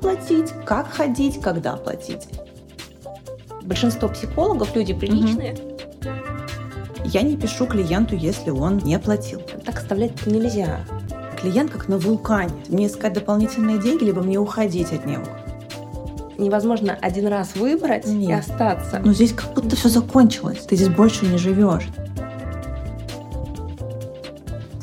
платить, 0.00 0.52
как 0.64 0.90
ходить, 0.90 1.40
когда 1.40 1.76
платить. 1.76 2.28
Большинство 3.62 4.08
психологов 4.08 4.74
люди 4.74 4.94
приличные. 4.94 5.56
Я 7.04 7.22
не 7.22 7.36
пишу 7.36 7.66
клиенту, 7.66 8.14
если 8.14 8.50
он 8.50 8.78
не 8.78 8.98
платил. 8.98 9.40
Так 9.64 9.78
оставлять 9.78 10.26
нельзя. 10.26 10.80
Клиент 11.40 11.70
как 11.70 11.88
на 11.88 11.98
вулкане. 11.98 12.52
Мне 12.68 12.86
искать 12.86 13.12
дополнительные 13.12 13.78
деньги, 13.78 14.04
либо 14.04 14.22
мне 14.22 14.38
уходить 14.38 14.92
от 14.92 15.06
него. 15.06 15.24
Невозможно 16.38 16.96
один 17.00 17.26
раз 17.26 17.54
выбрать 17.54 18.06
Нет. 18.06 18.30
и 18.30 18.32
остаться. 18.32 19.00
Но 19.04 19.12
здесь 19.12 19.32
как 19.32 19.52
будто 19.54 19.76
все 19.76 19.88
закончилось. 19.88 20.60
Ты 20.66 20.76
здесь 20.76 20.88
больше 20.88 21.26
не 21.26 21.36
живешь. 21.36 21.88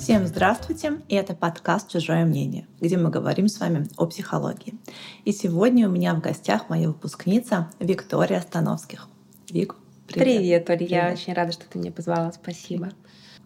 Всем 0.08 0.26
здравствуйте, 0.26 1.02
и 1.10 1.16
это 1.16 1.36
подкаст 1.36 1.92
«Чужое 1.92 2.24
мнение», 2.24 2.66
где 2.80 2.96
мы 2.96 3.10
говорим 3.10 3.50
с 3.50 3.60
вами 3.60 3.90
о 3.98 4.06
психологии. 4.06 4.76
И 5.26 5.34
сегодня 5.34 5.86
у 5.86 5.92
меня 5.92 6.14
в 6.14 6.22
гостях 6.22 6.70
моя 6.70 6.88
выпускница 6.88 7.70
Виктория 7.82 8.40
Становских. 8.40 9.10
Вик, 9.50 9.76
привет. 10.08 10.24
Привет, 10.24 10.70
Оля, 10.70 10.88
я 10.88 11.12
очень 11.12 11.34
рада, 11.34 11.52
что 11.52 11.66
ты 11.66 11.78
меня 11.78 11.92
позвала, 11.92 12.32
спасибо. 12.32 12.94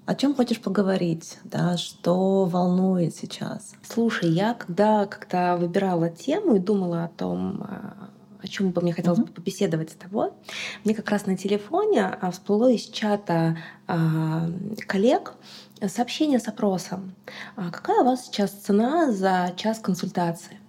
О 0.06 0.14
чем 0.14 0.36
хочешь 0.36 0.62
поговорить, 0.62 1.40
да, 1.46 1.78
что 1.78 2.46
волнует 2.46 3.16
сейчас? 3.16 3.74
Слушай, 3.82 4.30
я 4.30 4.54
когда 4.54 5.08
как-то 5.08 5.58
выбирала 5.60 6.12
тему 6.12 6.58
и 6.58 6.60
думала 6.60 7.06
о 7.06 7.08
том, 7.08 7.64
а, 7.64 8.01
о 8.42 8.48
чем 8.48 8.72
бы 8.72 8.82
мне 8.82 8.94
хотелось 8.94 9.20
mm-hmm. 9.20 9.34
побеседовать 9.34 9.92
с 9.92 9.96
тобой, 9.96 10.30
мне 10.84 10.94
как 10.94 11.10
раз 11.10 11.26
на 11.26 11.38
телефоне 11.38 12.06
а, 12.06 12.32
всплыло 12.32 12.72
из 12.72 12.86
чата 12.86 13.58
а, 13.88 14.50
коллег 14.88 15.34
сообщение 15.88 16.40
с 16.40 16.48
опросом. 16.48 17.16
«А 17.56 17.72
какая 17.72 18.02
у 18.02 18.06
вас 18.06 18.26
сейчас 18.26 18.52
цена 18.52 19.12
за 19.12 19.54
час 19.56 19.80
консультации? 19.80 20.60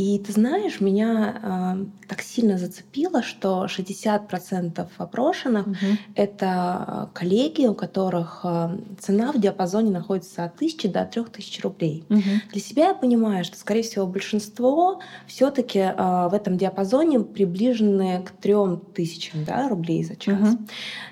И 0.00 0.18
ты 0.18 0.32
знаешь, 0.32 0.80
меня 0.80 1.76
э, 1.82 2.06
так 2.08 2.22
сильно 2.22 2.56
зацепило, 2.56 3.22
что 3.22 3.66
60% 3.66 4.88
опрошенных 4.96 5.66
угу. 5.66 5.76
это 6.14 7.10
коллеги, 7.12 7.66
у 7.66 7.74
которых 7.74 8.40
э, 8.42 8.78
цена 8.98 9.30
в 9.30 9.38
диапазоне 9.38 9.90
находится 9.90 10.44
от 10.44 10.54
1000 10.54 10.88
до 10.88 11.04
3000 11.04 11.60
рублей. 11.60 12.04
Угу. 12.08 12.20
Для 12.50 12.60
себя 12.62 12.88
я 12.88 12.94
понимаю, 12.94 13.44
что, 13.44 13.58
скорее 13.58 13.82
всего, 13.82 14.06
большинство 14.06 15.00
все-таки 15.26 15.80
э, 15.80 16.28
в 16.30 16.32
этом 16.32 16.56
диапазоне 16.56 17.20
приближены 17.20 18.22
к 18.22 18.30
3000 18.30 19.44
да, 19.46 19.68
рублей 19.68 20.02
за 20.02 20.16
час. 20.16 20.54
Угу. 20.54 20.66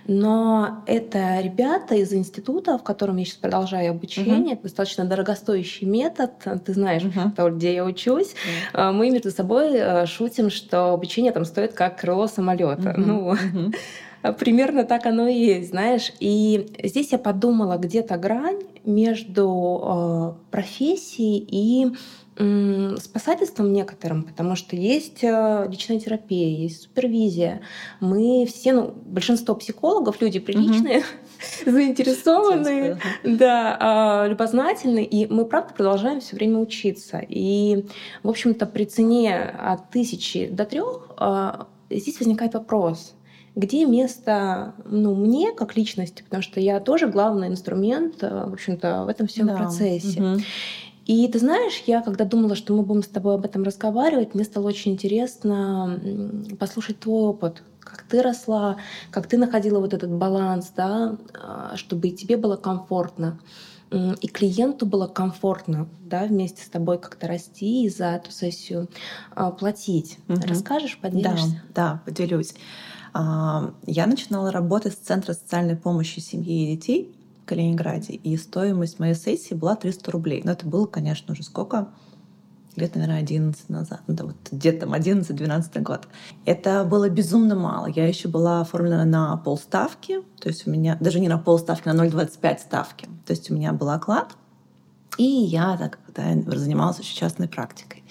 Но 0.06 0.82
это 0.86 1.40
ребята 1.40 1.94
из 1.94 2.14
института, 2.14 2.78
в 2.78 2.82
котором 2.82 3.18
я 3.18 3.26
сейчас 3.26 3.36
продолжаю 3.36 3.90
обучение. 3.90 4.38
Угу. 4.38 4.52
Это 4.52 4.62
достаточно 4.62 5.04
дорогостоящий 5.04 5.86
метод. 5.86 6.30
Ты 6.64 6.72
знаешь, 6.72 7.04
угу. 7.04 7.32
то, 7.36 7.50
где 7.50 7.74
я 7.74 7.84
учусь. 7.84 8.32
Угу. 8.72 8.77
Мы 8.92 9.10
между 9.10 9.30
собой 9.30 9.72
э, 9.74 10.06
шутим, 10.06 10.50
что 10.50 10.92
обучение 10.92 11.32
там 11.32 11.44
стоит 11.44 11.72
как 11.72 12.00
крыло 12.00 12.26
самолета. 12.26 12.90
Угу. 12.90 13.00
Ну, 13.00 13.28
угу. 13.28 14.34
Примерно 14.38 14.84
так 14.84 15.06
оно 15.06 15.28
и 15.28 15.34
есть, 15.34 15.70
знаешь. 15.70 16.12
И 16.20 16.66
здесь 16.82 17.12
я 17.12 17.18
подумала, 17.18 17.76
где-то 17.76 18.16
грань 18.16 18.62
между 18.84 20.34
э, 20.40 20.50
профессией 20.50 21.46
и 21.50 21.92
спасательством 22.38 23.72
некоторым, 23.72 24.22
потому 24.22 24.54
что 24.54 24.76
есть 24.76 25.24
э, 25.24 25.66
личная 25.68 25.98
терапия, 25.98 26.48
есть 26.48 26.82
супервизия. 26.82 27.62
Мы 28.00 28.46
все, 28.46 28.72
ну, 28.72 28.94
большинство 29.06 29.56
психологов, 29.56 30.20
люди 30.20 30.38
приличные, 30.38 30.98
угу. 30.98 31.06
заинтересованные, 31.70 32.98
да, 33.24 33.76
а, 33.80 34.26
любознательные, 34.28 35.04
и 35.04 35.26
мы, 35.32 35.46
правда, 35.46 35.74
продолжаем 35.74 36.20
все 36.20 36.36
время 36.36 36.58
учиться. 36.58 37.20
И, 37.28 37.86
в 38.22 38.28
общем-то, 38.28 38.66
при 38.66 38.84
цене 38.84 39.36
от 39.36 39.90
тысячи 39.90 40.46
до 40.46 40.64
трех 40.64 41.10
а, 41.16 41.66
здесь 41.90 42.20
возникает 42.20 42.54
вопрос, 42.54 43.14
где 43.56 43.84
место 43.84 44.74
ну, 44.84 45.16
мне 45.16 45.52
как 45.52 45.76
личности, 45.76 46.22
потому 46.22 46.42
что 46.42 46.60
я 46.60 46.78
тоже 46.78 47.08
главный 47.08 47.48
инструмент, 47.48 48.22
э, 48.22 48.46
в 48.48 48.52
общем-то, 48.52 49.04
в 49.04 49.08
этом 49.08 49.26
всем 49.26 49.48
да. 49.48 49.56
процессе. 49.56 50.22
Угу. 50.22 50.40
И 51.08 51.26
ты 51.26 51.38
знаешь, 51.38 51.82
я 51.86 52.02
когда 52.02 52.26
думала, 52.26 52.54
что 52.54 52.74
мы 52.74 52.82
будем 52.82 53.02
с 53.02 53.08
тобой 53.08 53.34
об 53.34 53.44
этом 53.46 53.62
разговаривать, 53.62 54.34
мне 54.34 54.44
стало 54.44 54.68
очень 54.68 54.92
интересно 54.92 55.98
послушать 56.60 57.00
твой 57.00 57.30
опыт, 57.30 57.62
как 57.80 58.02
ты 58.02 58.20
росла, 58.20 58.76
как 59.10 59.26
ты 59.26 59.38
находила 59.38 59.80
вот 59.80 59.94
этот 59.94 60.10
баланс, 60.10 60.70
да, 60.76 61.16
а, 61.32 61.76
чтобы 61.76 62.08
и 62.08 62.10
тебе 62.12 62.36
было 62.36 62.56
комфортно, 62.56 63.40
и 63.90 64.28
клиенту 64.28 64.84
было 64.84 65.06
комфортно, 65.06 65.88
да, 66.02 66.24
вместе 66.24 66.62
с 66.62 66.68
тобой 66.68 66.98
как-то 66.98 67.26
расти 67.26 67.86
и 67.86 67.88
за 67.88 68.08
эту 68.08 68.30
сессию 68.30 68.90
а, 69.34 69.50
платить. 69.50 70.18
Угу. 70.28 70.42
Расскажешь, 70.46 70.98
поделишься? 71.00 71.62
Да, 71.74 71.94
да, 71.94 72.02
поделюсь. 72.04 72.52
А, 73.14 73.72
я 73.86 74.06
начинала 74.06 74.52
работать 74.52 74.92
с 74.92 74.96
Центра 74.96 75.32
социальной 75.32 75.76
помощи 75.76 76.20
семьи 76.20 76.64
и 76.70 76.76
детей 76.76 77.17
Калининграде, 77.48 78.14
и 78.14 78.36
стоимость 78.36 78.98
моей 78.98 79.14
сессии 79.14 79.54
была 79.54 79.74
300 79.74 80.10
рублей. 80.10 80.42
Но 80.44 80.52
это 80.52 80.66
было, 80.66 80.86
конечно, 80.86 81.32
уже 81.32 81.42
сколько? 81.42 81.88
лет, 82.78 82.94
наверное, 82.94 83.18
11 83.18 83.68
назад, 83.68 84.00
ну, 84.06 84.14
да, 84.14 84.24
вот 84.24 84.36
где-то 84.50 84.86
там 84.86 84.94
11-12 84.94 85.80
год. 85.80 86.06
Это 86.44 86.84
было 86.84 87.08
безумно 87.08 87.54
мало. 87.54 87.86
Я 87.86 88.06
еще 88.06 88.28
была 88.28 88.60
оформлена 88.60 89.04
на 89.04 89.36
полставки, 89.36 90.20
то 90.40 90.48
есть 90.48 90.66
у 90.66 90.70
меня, 90.70 90.96
даже 91.00 91.20
не 91.20 91.28
на 91.28 91.38
полставки, 91.38 91.88
на 91.88 92.06
0,25 92.06 92.58
ставки. 92.58 93.06
То 93.26 93.32
есть 93.32 93.50
у 93.50 93.54
меня 93.54 93.72
был 93.72 93.90
оклад, 93.90 94.36
и 95.16 95.24
я 95.24 95.76
так 95.76 95.98
да, 96.14 96.56
занималась 96.56 97.00
очень 97.00 97.16
частной 97.16 97.48
практикой. 97.48 98.04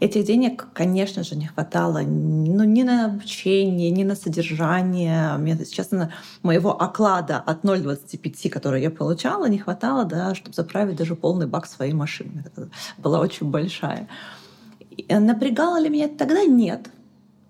Этих 0.00 0.24
денег, 0.24 0.66
конечно 0.72 1.22
же, 1.22 1.36
не 1.36 1.46
хватало 1.46 2.00
ну, 2.00 2.64
ни 2.64 2.82
на 2.82 3.06
обучение, 3.06 3.90
ни 3.90 4.04
на 4.04 4.16
содержание. 4.16 5.36
Мне, 5.38 5.56
честно, 5.64 6.12
моего 6.42 6.80
оклада 6.80 7.38
от 7.38 7.64
0,25, 7.64 8.50
который 8.50 8.82
я 8.82 8.90
получала, 8.90 9.46
не 9.48 9.58
хватало, 9.58 10.04
да, 10.04 10.34
чтобы 10.34 10.54
заправить 10.54 10.96
даже 10.96 11.14
полный 11.14 11.46
бак 11.46 11.66
своей 11.66 11.92
машины. 11.92 12.44
Это 12.46 12.70
была 12.98 13.20
очень 13.20 13.50
большая. 13.50 14.08
Напрягало 15.08 15.80
ли 15.80 15.88
меня 15.88 16.08
тогда? 16.08 16.44
Нет 16.44 16.90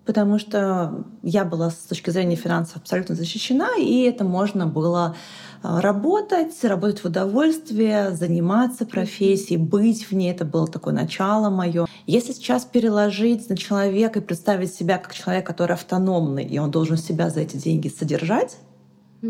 потому 0.05 0.39
что 0.39 1.05
я 1.23 1.45
была 1.45 1.69
с 1.69 1.75
точки 1.75 2.09
зрения 2.11 2.35
финансов 2.35 2.77
абсолютно 2.77 3.15
защищена, 3.15 3.75
и 3.77 4.01
это 4.01 4.23
можно 4.23 4.67
было 4.67 5.15
а, 5.63 5.81
работать, 5.81 6.63
работать 6.63 6.99
в 6.99 7.05
удовольствие, 7.05 8.11
заниматься 8.11 8.85
профессией, 8.85 9.57
быть 9.57 10.09
в 10.09 10.11
ней. 10.11 10.31
Это 10.31 10.45
было 10.45 10.67
такое 10.67 10.93
начало 10.93 11.49
мое. 11.49 11.87
Если 12.05 12.33
сейчас 12.33 12.65
переложить 12.65 13.49
на 13.49 13.57
человека 13.57 14.19
и 14.19 14.21
представить 14.21 14.73
себя 14.73 14.97
как 14.99 15.13
человека, 15.13 15.47
который 15.53 15.73
автономный, 15.73 16.45
и 16.45 16.59
он 16.59 16.69
должен 16.69 16.97
себя 16.97 17.29
за 17.29 17.41
эти 17.41 17.57
деньги 17.57 17.87
содержать, 17.87 18.57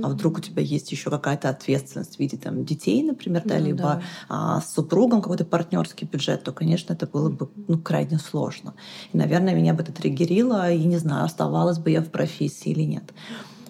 а 0.04 0.10
вдруг 0.10 0.38
у 0.38 0.42
тебя 0.42 0.62
есть 0.62 0.92
еще 0.92 1.10
какая-то 1.10 1.50
ответственность 1.50 2.18
в 2.18 2.20
виде 2.20 2.38
там, 2.38 2.66
детей, 2.66 3.04
например, 3.04 3.44
да, 3.46 3.58
ну, 3.58 3.66
либо 3.66 3.78
да. 3.78 4.02
А, 4.30 4.62
с 4.62 4.74
супругом 4.74 5.22
какой-то 5.22 5.46
партнерский 5.46 6.06
бюджет, 6.06 6.44
то, 6.44 6.52
конечно, 6.52 6.94
это 6.94 7.08
было 7.08 7.30
бы 7.30 7.50
ну, 7.68 7.78
крайне 7.78 8.18
сложно. 8.18 8.74
И, 9.14 9.18
наверное, 9.18 9.56
меня 9.56 9.74
бы 9.74 9.84
это 9.84 9.92
триггерило, 9.92 10.72
и 10.72 10.84
не 10.84 10.98
знаю, 10.98 11.26
оставалась 11.26 11.78
бы 11.78 11.92
я 11.92 12.02
в 12.02 12.10
профессии 12.10 12.72
или 12.72 12.84
нет. 12.84 13.14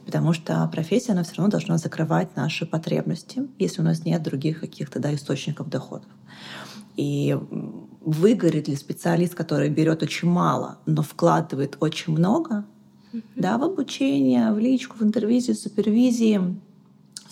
Потому 0.05 0.33
что 0.33 0.69
профессия, 0.71 1.13
она 1.13 1.23
все 1.23 1.35
равно 1.37 1.51
должна 1.51 1.77
закрывать 1.77 2.35
наши 2.35 2.65
потребности, 2.65 3.47
если 3.57 3.81
у 3.81 3.85
нас 3.85 4.05
нет 4.05 4.21
других 4.21 4.59
каких-то 4.59 4.99
да, 4.99 5.13
источников 5.13 5.69
доходов. 5.69 6.09
И 6.95 7.37
выгорит 8.01 8.67
ли 8.67 8.75
специалист, 8.75 9.35
который 9.35 9.69
берет 9.69 10.03
очень 10.03 10.29
мало, 10.29 10.79
но 10.85 11.01
вкладывает 11.01 11.77
очень 11.79 12.13
много, 12.13 12.65
да, 13.35 13.57
в 13.57 13.63
обучение, 13.63 14.51
в 14.51 14.59
личку, 14.59 14.97
в 14.97 15.03
интервизию, 15.03 15.55
супервизии, 15.55 16.59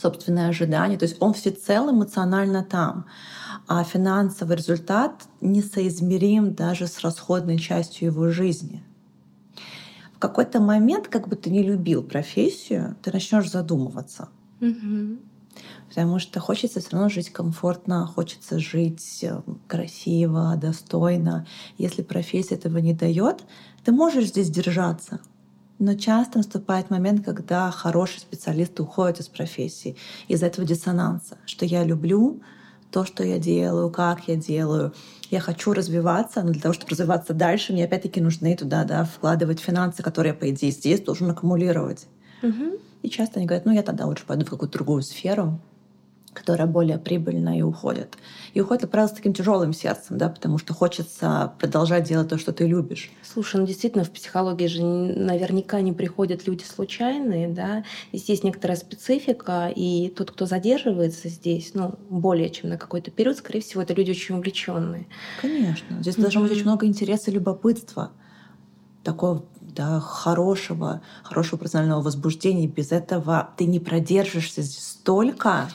собственные 0.02 0.50
ожидания. 0.50 0.98
То 0.98 1.06
есть 1.06 1.18
он 1.20 1.34
всецело 1.34 1.92
эмоционально 1.92 2.64
там. 2.64 3.06
А 3.68 3.84
финансовый 3.84 4.58
результат 4.58 5.24
несоизмерим 5.40 6.54
даже 6.54 6.88
с 6.88 7.00
расходной 7.00 7.58
частью 7.58 8.10
его 8.10 8.30
жизни. 8.30 8.84
В 10.14 10.20
какой-то 10.20 10.60
момент, 10.60 11.08
как 11.08 11.28
бы 11.28 11.36
ты 11.36 11.50
не 11.50 11.64
любил 11.64 12.04
профессию, 12.04 12.96
ты 13.02 13.12
начнешь 13.12 13.50
задумываться. 13.50 14.30
Потому 15.88 16.20
что 16.20 16.40
хочется 16.40 16.80
все 16.80 16.90
равно 16.92 17.10
жить 17.10 17.30
комфортно, 17.30 18.08
хочется 18.08 18.58
жить 18.58 19.20
э, 19.22 19.42
красиво, 19.68 20.56
достойно. 20.60 21.46
Если 21.78 22.02
профессия 22.02 22.56
этого 22.56 22.80
не 22.80 22.94
дает, 22.94 23.44
ты 23.84 23.92
можешь 23.92 24.30
здесь 24.30 24.50
держаться, 24.50 25.20
но 25.80 25.96
часто 25.96 26.38
наступает 26.38 26.90
момент, 26.90 27.26
когда 27.26 27.70
хорошие 27.72 28.20
специалисты 28.20 28.84
уходят 28.84 29.20
из 29.20 29.28
профессии 29.28 29.96
из-за 30.28 30.46
этого 30.46 30.68
диссонанса, 30.68 31.38
что 31.46 31.66
я 31.66 31.84
люблю 31.84 32.42
то, 32.92 33.06
что 33.06 33.24
я 33.24 33.40
делаю, 33.40 33.90
как 33.90 34.28
я 34.28 34.36
делаю. 34.36 34.94
Я 35.32 35.40
хочу 35.40 35.74
развиваться, 35.74 36.44
но 36.44 36.52
для 36.52 36.62
того, 36.62 36.74
чтобы 36.74 36.92
развиваться 36.92 37.34
дальше, 37.34 37.74
мне 37.74 37.86
опять-таки 37.86 38.22
нужны 38.22 38.56
туда 38.56 38.84
да, 38.84 39.04
вкладывать 39.04 39.60
финансы, 39.60 40.04
которые, 40.04 40.36
по 40.36 40.50
идее, 40.52 40.72
здесь 40.72 41.02
должен 41.02 41.32
аккумулировать. 41.32 42.06
Угу. 42.44 42.80
И 43.02 43.10
часто 43.10 43.40
они 43.40 43.48
говорят, 43.48 43.66
ну 43.66 43.72
я 43.72 43.82
тогда 43.82 44.06
лучше 44.06 44.26
пойду 44.28 44.46
в 44.46 44.50
какую-то 44.50 44.78
другую 44.78 45.02
сферу, 45.02 45.60
которая 46.34 46.68
более 46.68 46.98
прибыльная 46.98 47.58
и 47.58 47.62
уходит. 47.62 48.18
И 48.54 48.62
уходит, 48.62 48.82
как 48.82 48.92
правило, 48.92 49.08
с 49.08 49.14
таким 49.14 49.34
тяжелым 49.34 49.74
сердцем, 49.74 50.18
да, 50.18 50.30
потому 50.30 50.58
что 50.58 50.74
хочется 50.74 51.54
продолжать 51.60 52.08
делать 52.08 52.30
то, 52.30 52.38
что 52.38 52.52
ты 52.52 52.68
любишь. 52.68 53.12
Слушай, 53.22 53.62
ну 53.62 53.68
действительно, 53.68 54.04
в 54.04 54.12
психологии 54.12 54.68
же 54.68 54.84
наверняка 54.84 55.82
не 55.82 55.94
приходят 55.94 56.48
люди 56.48 56.64
случайные, 56.64 57.48
да. 57.48 57.84
Здесь 58.12 58.30
есть 58.30 58.44
некоторая 58.44 58.78
специфика, 58.78 59.72
и 59.74 60.10
тот, 60.10 60.32
кто 60.32 60.46
задерживается 60.46 61.30
здесь, 61.30 61.72
ну, 61.74 61.96
более 62.10 62.50
чем 62.50 62.70
на 62.70 62.78
какой-то 62.78 63.12
период, 63.12 63.38
скорее 63.38 63.62
всего, 63.62 63.82
это 63.82 63.94
люди 63.94 64.12
очень 64.12 64.36
увлеченные. 64.36 65.08
Конечно. 65.42 66.02
Здесь 66.02 66.16
mm-hmm. 66.16 66.22
должно 66.22 66.42
быть 66.42 66.52
очень 66.52 66.64
много 66.64 66.86
интереса 66.86 67.32
и 67.32 67.34
любопытства. 67.34 68.12
Такого 69.04 69.44
да, 69.76 70.00
хорошего, 70.00 71.02
хорошего 71.24 71.58
профессионального 71.60 72.02
возбуждения. 72.02 72.68
Без 72.68 72.92
этого 72.92 73.50
ты 73.58 73.66
не 73.66 73.80
продержишься 73.80 74.62
здесь 74.62 74.88
столько, 74.88 75.70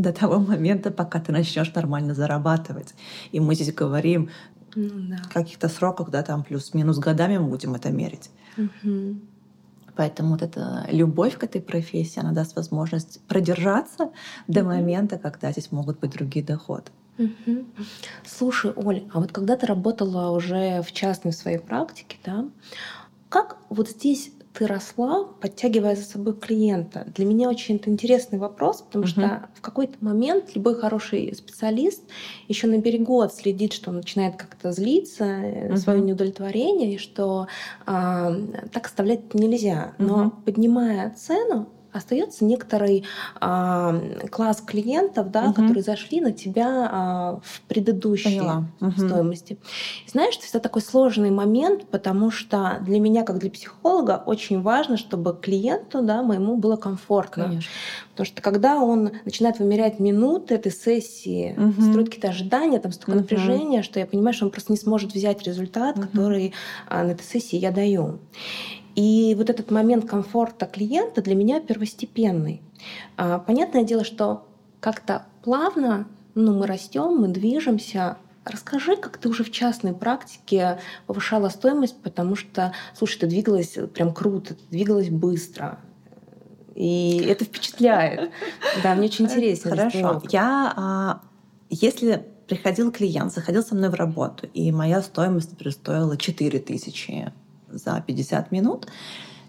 до 0.00 0.12
того 0.12 0.38
момента, 0.38 0.90
пока 0.90 1.20
ты 1.20 1.32
начнешь 1.32 1.72
нормально 1.74 2.14
зарабатывать. 2.14 2.94
И 3.32 3.40
мы 3.40 3.54
здесь 3.54 3.72
говорим 3.72 4.30
ну, 4.74 4.88
да. 5.10 5.16
в 5.16 5.32
каких-то 5.32 5.68
сроках, 5.68 6.10
да, 6.10 6.22
там 6.22 6.42
плюс-минус 6.42 6.98
годами 6.98 7.38
мы 7.38 7.48
будем 7.48 7.74
это 7.74 7.90
мерить. 7.90 8.30
Угу. 8.56 9.16
Поэтому 9.96 10.30
вот 10.30 10.42
эта 10.42 10.86
любовь 10.90 11.36
к 11.36 11.44
этой 11.44 11.60
профессии, 11.60 12.20
она 12.20 12.32
даст 12.32 12.56
возможность 12.56 13.20
продержаться 13.26 14.10
до 14.48 14.64
момента, 14.64 15.18
когда 15.18 15.52
здесь 15.52 15.72
могут 15.72 16.00
быть 16.00 16.12
другие 16.12 16.44
доходы. 16.44 16.90
Угу. 17.18 17.66
Слушай, 18.24 18.72
Оль, 18.76 19.04
а 19.12 19.20
вот 19.20 19.32
когда 19.32 19.56
ты 19.56 19.66
работала 19.66 20.30
уже 20.30 20.80
в 20.82 20.92
частной 20.92 21.32
своей 21.32 21.58
практике, 21.58 22.16
да, 22.24 22.48
как 23.28 23.58
вот 23.68 23.90
здесь 23.90 24.32
ты 24.52 24.66
росла, 24.66 25.24
подтягивая 25.40 25.96
за 25.96 26.02
собой 26.02 26.34
клиента? 26.34 27.06
Для 27.14 27.24
меня 27.24 27.48
очень 27.48 27.76
это 27.76 27.90
интересный 27.90 28.38
вопрос, 28.38 28.82
потому 28.82 29.04
угу. 29.04 29.10
что 29.10 29.48
в 29.54 29.60
какой-то 29.60 29.94
момент 30.00 30.54
любой 30.54 30.74
хороший 30.74 31.34
специалист 31.34 32.02
еще 32.48 32.66
на 32.66 32.78
берегу 32.78 33.20
отследит, 33.20 33.72
что 33.72 33.90
он 33.90 33.96
начинает 33.96 34.36
как-то 34.36 34.72
злиться, 34.72 35.42
угу. 35.68 35.76
свое 35.76 36.00
неудовлетворение, 36.00 36.94
и 36.94 36.98
что 36.98 37.46
э, 37.86 37.90
так 38.72 38.86
оставлять 38.86 39.34
нельзя. 39.34 39.94
Но 39.98 40.26
угу. 40.26 40.30
поднимая 40.44 41.10
цену, 41.10 41.68
остается 41.92 42.44
некоторый 42.44 43.04
а, 43.40 44.00
класс 44.30 44.60
клиентов, 44.60 45.30
да, 45.30 45.44
угу. 45.44 45.54
которые 45.54 45.82
зашли 45.82 46.20
на 46.20 46.32
тебя 46.32 46.88
а, 46.90 47.40
в 47.42 47.62
предыдущей 47.62 48.38
Поняла. 48.38 48.64
стоимости. 48.96 49.54
Угу. 49.54 49.60
знаешь, 50.12 50.38
это 50.48 50.60
такой 50.60 50.82
сложный 50.82 51.30
момент, 51.30 51.86
потому 51.90 52.30
что 52.30 52.78
для 52.82 53.00
меня, 53.00 53.24
как 53.24 53.38
для 53.38 53.50
психолога, 53.50 54.22
очень 54.24 54.62
важно, 54.62 54.96
чтобы 54.96 55.36
клиенту, 55.40 56.02
да, 56.02 56.22
моему 56.22 56.56
было 56.56 56.76
комфортно. 56.76 57.44
Конечно. 57.44 57.70
Потому 58.10 58.26
что 58.26 58.42
когда 58.42 58.76
он 58.76 59.12
начинает 59.24 59.58
вымерять 59.58 59.98
минуты 59.98 60.54
этой 60.54 60.72
сессии, 60.72 61.54
угу. 61.56 61.82
строит 61.82 62.08
какие-то 62.08 62.28
ожидания, 62.28 62.78
там 62.78 62.92
столько 62.92 63.12
угу. 63.12 63.20
напряжения, 63.20 63.82
что 63.82 63.98
я 63.98 64.06
понимаю, 64.06 64.34
что 64.34 64.44
он 64.44 64.50
просто 64.50 64.72
не 64.72 64.78
сможет 64.78 65.14
взять 65.14 65.42
результат, 65.46 65.96
угу. 65.96 66.06
который 66.06 66.52
а, 66.88 67.04
на 67.04 67.12
этой 67.12 67.24
сессии 67.24 67.56
я 67.56 67.70
даю. 67.70 68.18
И 69.00 69.34
вот 69.34 69.48
этот 69.48 69.70
момент 69.70 70.06
комфорта 70.06 70.66
клиента 70.66 71.22
для 71.22 71.34
меня 71.34 71.58
первостепенный. 71.58 72.60
А, 73.16 73.38
понятное 73.38 73.82
дело, 73.82 74.04
что 74.04 74.46
как-то 74.78 75.24
плавно 75.42 76.06
ну, 76.34 76.52
мы 76.52 76.66
растем, 76.66 77.16
мы 77.16 77.28
движемся. 77.28 78.18
Расскажи, 78.44 78.96
как 78.96 79.16
ты 79.16 79.30
уже 79.30 79.42
в 79.42 79.50
частной 79.50 79.94
практике 79.94 80.80
повышала 81.06 81.48
стоимость, 81.48 81.96
потому 82.02 82.36
что, 82.36 82.74
слушай, 82.94 83.20
ты 83.20 83.26
двигалась 83.26 83.78
прям 83.94 84.12
круто, 84.12 84.54
ты 84.54 84.60
двигалась 84.68 85.08
быстро. 85.08 85.78
И 86.74 87.24
это 87.26 87.46
впечатляет. 87.46 88.32
Да, 88.82 88.94
мне 88.94 89.06
очень 89.06 89.24
интересно. 89.24 89.70
Хорошо. 89.70 90.22
Я, 90.28 90.74
а, 90.76 91.20
если 91.70 92.26
приходил 92.46 92.92
клиент, 92.92 93.32
заходил 93.32 93.62
со 93.62 93.74
мной 93.74 93.88
в 93.88 93.94
работу, 93.94 94.46
и 94.52 94.70
моя 94.72 95.00
стоимость, 95.00 95.52
например, 95.52 95.72
стоила 95.72 96.18
4 96.18 96.58
тысячи 96.58 97.32
за 97.72 98.02
50 98.06 98.52
минут, 98.52 98.86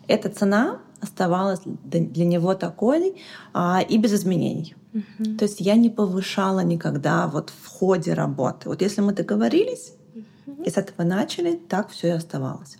эта 0.07 0.29
цена 0.29 0.79
оставалась 1.01 1.61
для 1.65 2.25
него 2.25 2.53
такой 2.53 3.21
а, 3.53 3.81
и 3.81 3.97
без 3.97 4.13
изменений. 4.13 4.75
Uh-huh. 4.93 5.37
То 5.37 5.45
есть 5.45 5.61
я 5.61 5.75
не 5.75 5.89
повышала 5.89 6.59
никогда 6.59 7.27
вот 7.27 7.49
в 7.49 7.67
ходе 7.67 8.13
работы. 8.13 8.69
Вот 8.69 8.81
если 8.81 9.01
мы 9.01 9.13
договорились 9.13 9.93
uh-huh. 10.13 10.63
и 10.65 10.69
с 10.69 10.77
этого 10.77 11.05
начали, 11.05 11.55
так 11.55 11.89
все 11.89 12.07
и 12.07 12.11
оставалось. 12.11 12.77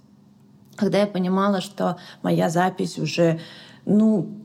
Когда 0.76 1.00
я 1.00 1.08
понимала, 1.08 1.62
что 1.62 1.98
моя 2.22 2.50
запись 2.50 3.00
уже, 3.00 3.40
ну, 3.86 4.42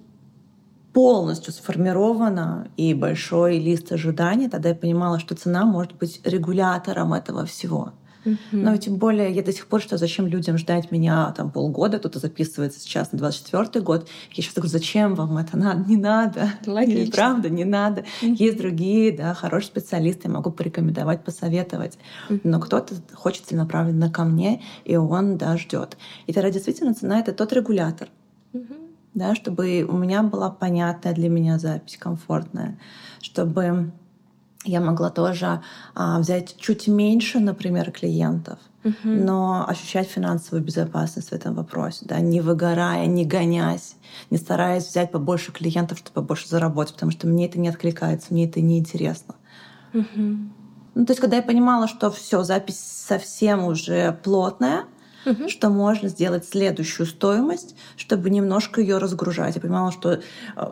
полностью 0.92 1.52
сформирована 1.52 2.68
и 2.78 2.94
большой 2.94 3.58
лист 3.58 3.92
ожиданий, 3.92 4.48
тогда 4.48 4.70
я 4.70 4.74
понимала, 4.74 5.18
что 5.18 5.34
цена 5.34 5.66
может 5.66 5.94
быть 5.96 6.20
регулятором 6.24 7.12
этого 7.12 7.44
всего. 7.44 7.92
Mm-hmm. 8.26 8.36
Но 8.52 8.76
тем 8.76 8.96
более 8.96 9.30
я 9.30 9.42
до 9.42 9.52
сих 9.52 9.66
пор 9.66 9.80
что 9.80 9.96
зачем 9.96 10.26
людям 10.26 10.58
ждать 10.58 10.90
меня 10.90 11.32
там 11.36 11.50
полгода, 11.50 11.98
кто-то 11.98 12.18
записывается 12.18 12.80
сейчас 12.80 13.12
на 13.12 13.18
24 13.18 13.84
год. 13.84 14.08
Я 14.32 14.42
сейчас 14.42 14.54
говорю, 14.54 14.70
зачем 14.70 15.14
вам 15.14 15.38
это 15.38 15.56
надо? 15.56 15.88
Не 15.88 15.96
надо. 15.96 16.50
Логично. 16.66 16.98
Или, 16.98 17.10
правда, 17.10 17.48
не 17.48 17.64
надо. 17.64 18.04
Mm-hmm. 18.22 18.34
Есть 18.34 18.58
другие, 18.58 19.12
да, 19.12 19.32
хорошие 19.34 19.68
специалисты, 19.68 20.22
я 20.24 20.34
могу 20.34 20.50
порекомендовать, 20.50 21.24
посоветовать. 21.24 21.98
Mm-hmm. 22.28 22.40
Но 22.44 22.60
кто-то 22.60 22.96
хочет 23.14 23.46
целенаправленно 23.46 24.10
ко 24.10 24.24
мне, 24.24 24.62
и 24.84 24.96
он, 24.96 25.38
да, 25.38 25.56
ждет. 25.56 25.96
И 26.26 26.32
тогда 26.32 26.50
действительно 26.50 26.94
цена— 26.94 27.18
это 27.20 27.32
тот 27.32 27.52
регулятор. 27.52 28.08
Mm-hmm 28.52 28.86
да, 29.16 29.34
чтобы 29.34 29.82
у 29.88 29.96
меня 29.96 30.22
была 30.22 30.50
понятная 30.50 31.14
для 31.14 31.30
меня 31.30 31.58
запись, 31.58 31.96
комфортная, 31.96 32.78
чтобы 33.22 33.90
я 34.66 34.80
могла 34.80 35.10
тоже 35.10 35.62
а, 35.94 36.18
взять 36.18 36.56
чуть 36.58 36.88
меньше, 36.88 37.40
например, 37.40 37.90
клиентов, 37.90 38.58
угу. 38.84 38.94
но 39.04 39.64
ощущать 39.68 40.08
финансовую 40.08 40.64
безопасность 40.64 41.30
в 41.30 41.32
этом 41.32 41.54
вопросе, 41.54 42.04
да, 42.06 42.20
не 42.20 42.40
выгорая, 42.40 43.06
не 43.06 43.24
гонясь, 43.24 43.96
не 44.30 44.38
стараясь 44.38 44.86
взять 44.86 45.12
побольше 45.12 45.52
клиентов, 45.52 45.98
чтобы 45.98 46.14
побольше 46.14 46.48
заработать, 46.48 46.94
потому 46.94 47.12
что 47.12 47.26
мне 47.26 47.46
это 47.46 47.58
не 47.58 47.68
откликается, 47.68 48.32
мне 48.32 48.46
это 48.46 48.60
не 48.60 48.78
интересно. 48.78 49.34
Угу. 49.94 50.04
Ну, 50.94 51.04
то 51.04 51.10
есть, 51.10 51.20
когда 51.20 51.36
я 51.36 51.42
понимала, 51.42 51.88
что 51.88 52.10
все, 52.10 52.42
запись 52.42 52.78
совсем 52.80 53.64
уже 53.64 54.18
плотная, 54.22 54.84
угу. 55.26 55.48
что 55.48 55.68
можно 55.68 56.08
сделать 56.08 56.48
следующую 56.48 57.06
стоимость, 57.06 57.76
чтобы 57.96 58.30
немножко 58.30 58.80
ее 58.80 58.98
разгружать. 58.98 59.56
Я 59.56 59.60
понимала, 59.60 59.92
что 59.92 60.12
э, 60.12 60.20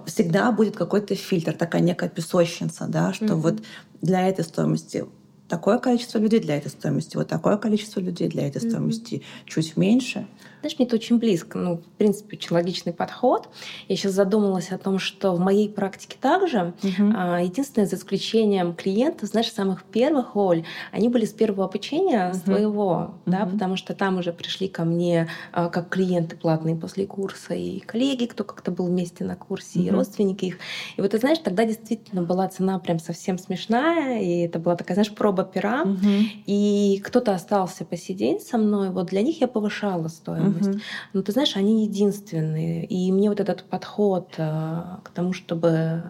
всегда 0.06 0.52
будет 0.52 0.76
какой-то 0.76 1.14
фильтр, 1.14 1.52
такая 1.52 1.82
некая 1.82 2.08
песочница, 2.08 2.86
да, 2.88 3.12
что 3.12 3.34
угу. 3.34 3.42
вот 3.42 3.62
для 4.00 4.28
этой 4.28 4.44
стоимости 4.44 5.04
такое 5.48 5.78
количество 5.78 6.18
людей 6.18 6.40
для 6.40 6.56
этой 6.56 6.70
стоимости, 6.70 7.16
вот 7.16 7.28
такое 7.28 7.56
количество 7.56 8.00
людей 8.00 8.28
для 8.28 8.48
этой 8.48 8.60
стоимости 8.60 9.22
чуть 9.46 9.76
меньше. 9.76 10.26
Знаешь, 10.64 10.78
мне 10.78 10.86
это 10.86 10.96
очень 10.96 11.18
близко. 11.18 11.58
Ну, 11.58 11.76
в 11.76 11.98
принципе, 11.98 12.38
очень 12.38 12.54
логичный 12.54 12.94
подход. 12.94 13.50
Я 13.86 13.96
сейчас 13.96 14.12
задумалась 14.12 14.72
о 14.72 14.78
том, 14.78 14.98
что 14.98 15.34
в 15.34 15.38
моей 15.38 15.68
практике 15.68 16.16
также. 16.18 16.72
Угу. 16.82 17.02
Единственное, 17.42 17.86
за 17.86 17.96
исключением 17.96 18.72
клиентов, 18.72 19.28
знаешь, 19.28 19.52
самых 19.52 19.82
первых, 19.82 20.36
Оль, 20.36 20.64
они 20.90 21.10
были 21.10 21.26
с 21.26 21.34
первого 21.34 21.66
обучения 21.66 22.30
угу. 22.30 22.38
своего, 22.38 22.92
угу. 22.92 23.12
да, 23.26 23.44
потому 23.44 23.76
что 23.76 23.92
там 23.92 24.16
уже 24.16 24.32
пришли 24.32 24.68
ко 24.68 24.84
мне 24.86 25.28
а, 25.52 25.68
как 25.68 25.90
клиенты 25.90 26.34
платные 26.34 26.76
после 26.76 27.06
курса, 27.06 27.52
и 27.52 27.80
коллеги, 27.80 28.24
кто 28.24 28.42
как-то 28.42 28.70
был 28.70 28.86
вместе 28.86 29.22
на 29.22 29.36
курсе, 29.36 29.80
угу. 29.80 29.88
и 29.88 29.90
родственники 29.90 30.46
их. 30.46 30.58
И 30.96 31.02
вот 31.02 31.10
ты 31.10 31.18
знаешь, 31.18 31.40
тогда 31.40 31.66
действительно 31.66 32.22
была 32.22 32.48
цена 32.48 32.78
прям 32.78 32.98
совсем 33.00 33.36
смешная, 33.36 34.22
и 34.22 34.46
это 34.46 34.58
была 34.58 34.76
такая, 34.76 34.94
знаешь, 34.94 35.14
проба 35.14 35.44
пера. 35.44 35.82
Угу. 35.82 36.08
И 36.46 37.02
кто-то 37.04 37.34
остался 37.34 37.84
посидеть 37.84 38.46
со 38.46 38.56
мной, 38.56 38.88
вот 38.88 39.08
для 39.08 39.20
них 39.20 39.42
я 39.42 39.46
повышала 39.46 40.08
стоимость 40.08 40.53
стоимость. 40.54 40.68
Угу. 40.68 40.84
Но 41.12 41.22
ты 41.22 41.32
знаешь, 41.32 41.56
они 41.56 41.84
единственные. 41.84 42.84
И 42.86 43.10
мне 43.12 43.28
вот 43.28 43.40
этот 43.40 43.64
подход 43.64 44.34
э, 44.36 44.82
к 45.02 45.10
тому, 45.10 45.32
чтобы 45.32 46.02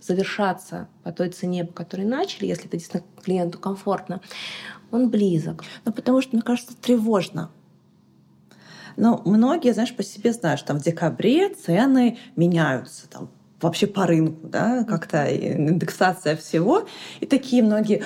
завершаться 0.00 0.88
по 1.02 1.12
той 1.12 1.30
цене, 1.30 1.64
по 1.64 1.72
которой 1.72 2.04
начали, 2.04 2.46
если 2.46 2.66
это 2.66 2.76
действительно 2.76 3.04
клиенту 3.22 3.58
комфортно, 3.58 4.20
он 4.90 5.10
близок. 5.10 5.64
Ну, 5.84 5.92
потому 5.92 6.20
что, 6.20 6.36
мне 6.36 6.42
кажется, 6.42 6.76
тревожно. 6.76 7.50
Но 8.96 9.20
многие, 9.24 9.72
знаешь, 9.74 9.94
по 9.94 10.02
себе 10.02 10.32
знают, 10.32 10.60
что 10.60 10.68
там 10.68 10.80
в 10.80 10.82
декабре 10.82 11.50
цены 11.54 12.18
меняются, 12.34 13.08
там 13.08 13.30
вообще 13.60 13.86
по 13.86 14.06
рынку, 14.06 14.46
да, 14.48 14.84
как-то 14.84 15.24
индексация 15.26 16.36
всего. 16.36 16.86
И 17.20 17.26
такие 17.26 17.62
многие, 17.62 18.04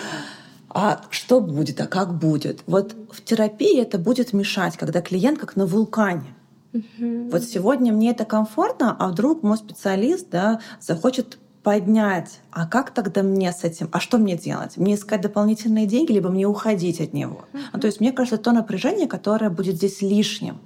а 0.71 1.03
что 1.11 1.41
будет, 1.41 1.81
а 1.81 1.87
как 1.87 2.19
будет. 2.19 2.63
Вот 2.67 2.95
в 3.11 3.23
терапии 3.23 3.81
это 3.81 3.99
будет 3.99 4.33
мешать, 4.33 4.77
когда 4.77 5.01
клиент 5.01 5.39
как 5.39 5.57
на 5.57 5.67
вулкане. 5.67 6.35
Угу. 6.73 7.31
Вот 7.31 7.43
сегодня 7.43 7.93
мне 7.93 8.11
это 8.11 8.25
комфортно, 8.25 8.97
а 8.99 9.09
вдруг 9.09 9.43
мой 9.43 9.59
специалист 9.59 10.29
да, 10.31 10.61
захочет 10.81 11.39
поднять. 11.63 12.41
А 12.51 12.67
как 12.67 12.93
тогда 12.93 13.23
мне 13.23 13.53
с 13.53 13.65
этим? 13.65 13.89
А 13.93 14.01
что 14.01 14.19
мне 14.19 14.37
делать? 14.37 14.77
Мне 14.77 14.95
искать 14.95 15.21
дополнительные 15.21 15.87
деньги, 15.87 16.13
либо 16.13 16.31
мне 16.31 16.47
уходить 16.47 17.01
от 17.01 17.13
него? 17.13 17.45
Uh-huh. 17.53 17.61
Ну, 17.75 17.81
то 17.81 17.87
есть 17.87 18.01
мне 18.01 18.13
кажется, 18.13 18.39
то 18.39 18.53
напряжение, 18.53 19.07
которое 19.07 19.51
будет 19.51 19.77
здесь 19.77 20.01
лишним. 20.01 20.61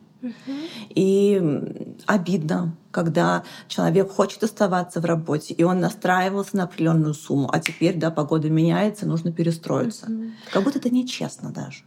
И 0.91 1.43
обидно, 2.07 2.77
когда 2.91 3.45
человек 3.69 4.11
хочет 4.11 4.43
оставаться 4.43 5.01
в 5.01 5.05
работе, 5.05 5.55
и 5.55 5.63
он 5.65 5.81
настраивался 5.81 6.57
на 6.57 6.65
определенную 6.65 7.15
сумму, 7.15 7.49
а 7.53 7.61
теперь, 7.61 7.97
да, 7.97 8.11
погода 8.11 8.49
меняется, 8.49 9.07
нужно 9.07 9.33
перестроиться. 9.33 10.09
Как 10.53 10.63
будто 10.63 10.79
это 10.79 10.91
нечестно 10.91 11.51
даже. 11.51 11.85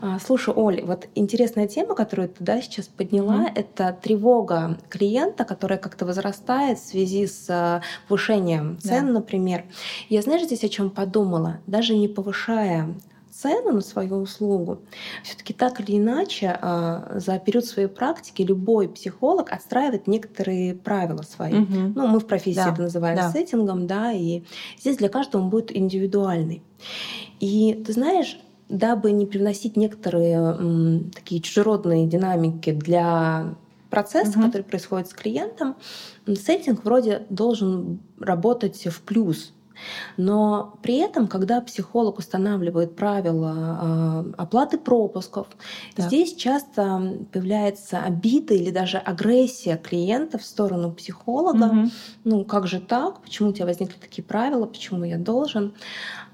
А, 0.00 0.18
слушай, 0.18 0.52
Оль, 0.54 0.82
вот 0.82 1.08
интересная 1.14 1.66
тема, 1.66 1.94
которую 1.94 2.28
ты 2.28 2.44
да, 2.44 2.60
сейчас 2.60 2.86
подняла, 2.86 3.46
mm-hmm. 3.46 3.52
это 3.54 3.98
тревога 4.02 4.78
клиента, 4.90 5.44
которая 5.44 5.78
как-то 5.78 6.04
возрастает 6.04 6.78
в 6.78 6.86
связи 6.86 7.26
с 7.26 7.46
а, 7.48 7.82
повышением 8.08 8.78
цен, 8.78 9.06
да. 9.06 9.12
например. 9.12 9.64
Я 10.08 10.20
знаешь, 10.22 10.44
здесь 10.44 10.64
о 10.64 10.68
чем 10.68 10.90
подумала? 10.90 11.60
Даже 11.66 11.96
не 11.96 12.08
повышая 12.08 12.94
цену 13.42 13.72
на 13.72 13.80
свою 13.80 14.16
услугу, 14.16 14.80
все-таки 15.22 15.52
так 15.52 15.80
или 15.80 15.98
иначе 15.98 16.58
а, 16.60 17.18
за 17.18 17.38
период 17.38 17.64
своей 17.64 17.88
практики 17.88 18.42
любой 18.42 18.88
психолог 18.88 19.52
отстраивает 19.52 20.06
некоторые 20.06 20.74
правила 20.74 21.22
свои. 21.22 21.54
Угу. 21.54 21.92
Ну, 21.94 22.06
мы 22.06 22.20
в 22.20 22.26
профессии 22.26 22.56
да. 22.56 22.72
это 22.72 22.82
называем 22.82 23.16
да. 23.16 23.30
сеттингом, 23.30 23.86
да, 23.86 24.12
и 24.12 24.42
здесь 24.78 24.96
для 24.96 25.08
каждого 25.08 25.42
он 25.42 25.50
будет 25.50 25.76
индивидуальный. 25.76 26.62
И 27.40 27.82
ты 27.86 27.92
знаешь, 27.92 28.38
дабы 28.68 29.12
не 29.12 29.26
привносить 29.26 29.76
некоторые 29.76 30.36
м, 30.36 31.10
такие 31.14 31.40
чужеродные 31.40 32.06
динамики 32.06 32.72
для 32.72 33.54
процесса, 33.90 34.38
угу. 34.38 34.46
который 34.46 34.62
происходит 34.62 35.08
с 35.08 35.14
клиентом, 35.14 35.76
сеттинг 36.26 36.84
вроде 36.84 37.26
должен 37.30 38.00
работать 38.18 38.86
в 38.86 39.00
плюс. 39.02 39.52
Но 40.16 40.78
при 40.82 40.96
этом, 40.98 41.28
когда 41.28 41.60
психолог 41.60 42.18
устанавливает 42.18 42.96
правила 42.96 44.24
э, 44.26 44.32
оплаты 44.36 44.78
пропусков, 44.78 45.48
да. 45.96 46.04
здесь 46.04 46.34
часто 46.34 47.18
появляется 47.32 48.00
обида 48.00 48.54
или 48.54 48.70
даже 48.70 48.98
агрессия 48.98 49.76
клиента 49.76 50.38
в 50.38 50.44
сторону 50.44 50.92
психолога. 50.92 51.64
Угу. 51.64 51.90
Ну, 52.24 52.44
как 52.44 52.66
же 52.66 52.80
так? 52.80 53.20
Почему 53.20 53.50
у 53.50 53.52
тебя 53.52 53.66
возникли 53.66 53.96
такие 53.98 54.24
правила? 54.24 54.66
Почему 54.66 55.04
я 55.04 55.18
должен? 55.18 55.74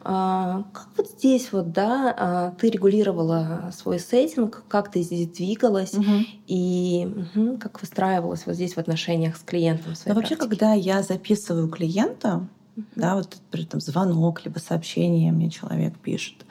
А, 0.05 0.65
как 0.73 0.89
вот 0.97 1.11
здесь 1.11 1.53
вот, 1.53 1.73
да, 1.73 2.15
а, 2.17 2.51
ты 2.59 2.71
регулировала 2.71 3.71
свой 3.73 4.01
сеттинг, 4.01 4.65
как 4.69 4.91
ты 4.91 5.03
здесь 5.03 5.29
двигалась 5.29 5.95
угу. 5.95 6.27
и 6.47 7.09
угу, 7.35 7.59
как 7.59 7.81
выстраивалась 7.81 8.45
вот 8.47 8.57
здесь 8.57 8.75
в 8.75 8.79
отношениях 8.79 9.37
с 9.37 9.41
клиентом? 9.41 9.95
Ну, 10.07 10.15
вообще, 10.15 10.37
когда 10.37 10.73
я 10.73 11.03
записываю 11.03 11.69
клиента. 11.69 12.49
Да, 12.97 13.17
вот 13.17 13.37
при 13.51 13.65
этом 13.65 13.81
звонок, 13.81 14.45
либо 14.45 14.59
сообщение 14.59 15.33
мне 15.33 15.51
человек 15.51 15.99
пишет, 15.99 16.47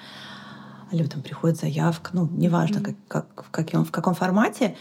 либо 0.92 1.10
там 1.10 1.22
приходит 1.22 1.58
заявка, 1.58 2.12
ну, 2.14 2.28
неважно, 2.32 2.82
как, 2.82 2.96
как, 3.08 3.46
в, 3.46 3.50
каком, 3.50 3.86
в 3.86 3.92
каком 3.92 4.14
формате, 4.14 4.76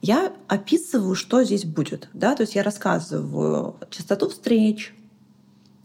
я 0.00 0.32
описываю, 0.48 1.14
что 1.14 1.42
здесь 1.42 1.64
будет. 1.64 2.08
Да? 2.12 2.36
То 2.36 2.42
есть 2.42 2.54
я 2.54 2.62
рассказываю 2.62 3.76
частоту 3.90 4.28
встреч, 4.28 4.94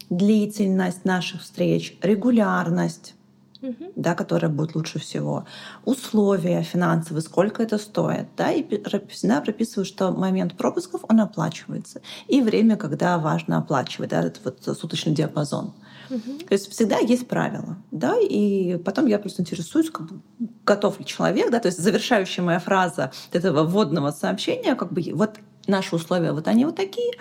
длительность 0.09 1.05
наших 1.05 1.41
встреч, 1.41 1.97
регулярность, 2.01 3.15
угу. 3.61 3.91
да, 3.95 4.15
которая 4.15 4.51
будет 4.51 4.75
лучше 4.75 4.99
всего, 4.99 5.45
условия 5.85 6.63
финансовые, 6.63 7.21
сколько 7.21 7.63
это 7.63 7.77
стоит, 7.77 8.27
да, 8.37 8.51
и 8.51 8.63
всегда 9.09 9.41
прописываю, 9.41 9.85
что 9.85 10.11
момент 10.11 10.57
пропусков 10.57 11.01
он 11.09 11.21
оплачивается, 11.21 12.01
и 12.27 12.41
время, 12.41 12.77
когда 12.77 13.17
важно 13.17 13.57
оплачивать, 13.57 14.09
да, 14.09 14.23
этот 14.23 14.43
вот 14.43 14.77
суточный 14.77 15.13
диапазон. 15.13 15.73
Угу. 16.09 16.39
То 16.47 16.53
есть 16.53 16.69
всегда 16.71 16.97
есть 16.97 17.27
правила, 17.27 17.77
да, 17.91 18.17
и 18.19 18.77
потом 18.77 19.05
я 19.05 19.17
просто 19.19 19.41
интересуюсь, 19.41 19.89
как 19.89 20.07
бы, 20.07 20.21
готов 20.65 20.99
ли 20.99 21.05
человек, 21.05 21.51
да, 21.51 21.59
то 21.59 21.67
есть 21.67 21.79
завершающая 21.79 22.43
моя 22.43 22.59
фраза 22.59 23.11
этого 23.31 23.63
вводного 23.63 24.11
сообщения, 24.11 24.75
как 24.75 24.91
бы 24.91 25.01
вот 25.13 25.37
наши 25.67 25.95
условия, 25.95 26.33
вот 26.33 26.47
они 26.47 26.65
вот 26.65 26.75
такие. 26.75 27.13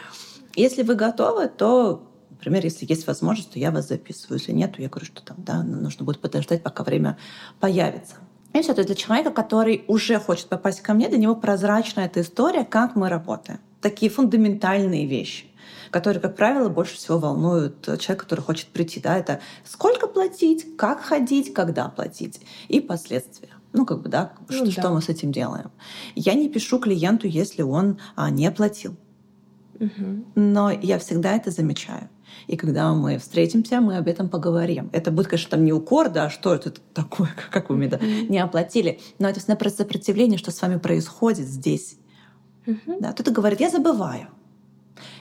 Если 0.56 0.82
вы 0.82 0.96
готовы, 0.96 1.46
то 1.48 2.09
Например, 2.40 2.64
если 2.64 2.86
есть 2.88 3.06
возможность, 3.06 3.52
то 3.52 3.58
я 3.58 3.70
вас 3.70 3.88
записываю. 3.88 4.38
Если 4.38 4.52
нет, 4.52 4.74
то 4.74 4.80
я 4.80 4.88
говорю, 4.88 5.04
что 5.04 5.22
там, 5.22 5.36
да, 5.40 5.62
нужно 5.62 6.06
будет 6.06 6.20
подождать, 6.20 6.62
пока 6.62 6.84
время 6.84 7.18
появится. 7.60 8.14
И 8.54 8.62
все, 8.62 8.72
то 8.72 8.80
есть 8.80 8.86
для 8.86 8.96
человека, 8.96 9.30
который 9.30 9.84
уже 9.88 10.18
хочет 10.18 10.46
попасть 10.46 10.80
ко 10.80 10.94
мне, 10.94 11.08
для 11.10 11.18
него 11.18 11.36
прозрачна 11.36 12.00
эта 12.00 12.22
история, 12.22 12.64
как 12.64 12.96
мы 12.96 13.10
работаем. 13.10 13.60
Такие 13.82 14.10
фундаментальные 14.10 15.06
вещи 15.06 15.46
которые, 15.90 16.20
как 16.20 16.36
правило, 16.36 16.68
больше 16.68 16.96
всего 16.96 17.18
волнуют 17.18 17.82
человека, 17.82 18.24
который 18.24 18.40
хочет 18.40 18.68
прийти. 18.68 19.00
Да, 19.00 19.18
это 19.18 19.40
сколько 19.64 20.06
платить, 20.06 20.76
как 20.76 21.00
ходить, 21.00 21.52
когда 21.52 21.88
платить 21.88 22.40
и 22.68 22.80
последствия. 22.80 23.48
Ну, 23.72 23.84
как 23.84 24.02
бы, 24.02 24.08
да, 24.08 24.32
ну, 24.48 24.54
что, 24.54 24.64
да. 24.66 24.70
что 24.70 24.90
мы 24.90 25.02
с 25.02 25.08
этим 25.08 25.32
делаем. 25.32 25.72
Я 26.14 26.34
не 26.34 26.48
пишу 26.48 26.78
клиенту, 26.78 27.26
если 27.26 27.62
он 27.62 27.98
а, 28.14 28.30
не 28.30 28.46
оплатил. 28.46 28.96
Угу. 29.78 30.24
Но 30.34 30.70
я 30.70 30.98
всегда 30.98 31.34
это 31.34 31.50
замечаю. 31.50 32.08
И 32.46 32.56
когда 32.56 32.92
мы 32.92 33.18
встретимся, 33.18 33.80
мы 33.80 33.96
об 33.96 34.08
этом 34.08 34.28
поговорим. 34.28 34.90
Это 34.92 35.10
будет, 35.10 35.28
конечно, 35.28 35.50
там 35.50 35.64
не 35.64 35.72
укор, 35.72 36.10
да, 36.10 36.24
а 36.24 36.30
что 36.30 36.54
это 36.54 36.72
такое, 36.94 37.30
как 37.50 37.70
вы 37.70 37.76
мне 37.76 37.88
да, 37.88 37.98
не 37.98 38.38
оплатили. 38.38 39.00
Но 39.18 39.28
это 39.28 39.40
всегда 39.40 39.56
про 39.56 39.70
сопротивление, 39.70 40.38
что 40.38 40.50
с 40.50 40.60
вами 40.60 40.78
происходит 40.78 41.46
здесь. 41.46 41.96
Да, 42.66 43.12
кто-то 43.12 43.30
говорит, 43.30 43.60
я 43.60 43.70
забываю. 43.70 44.28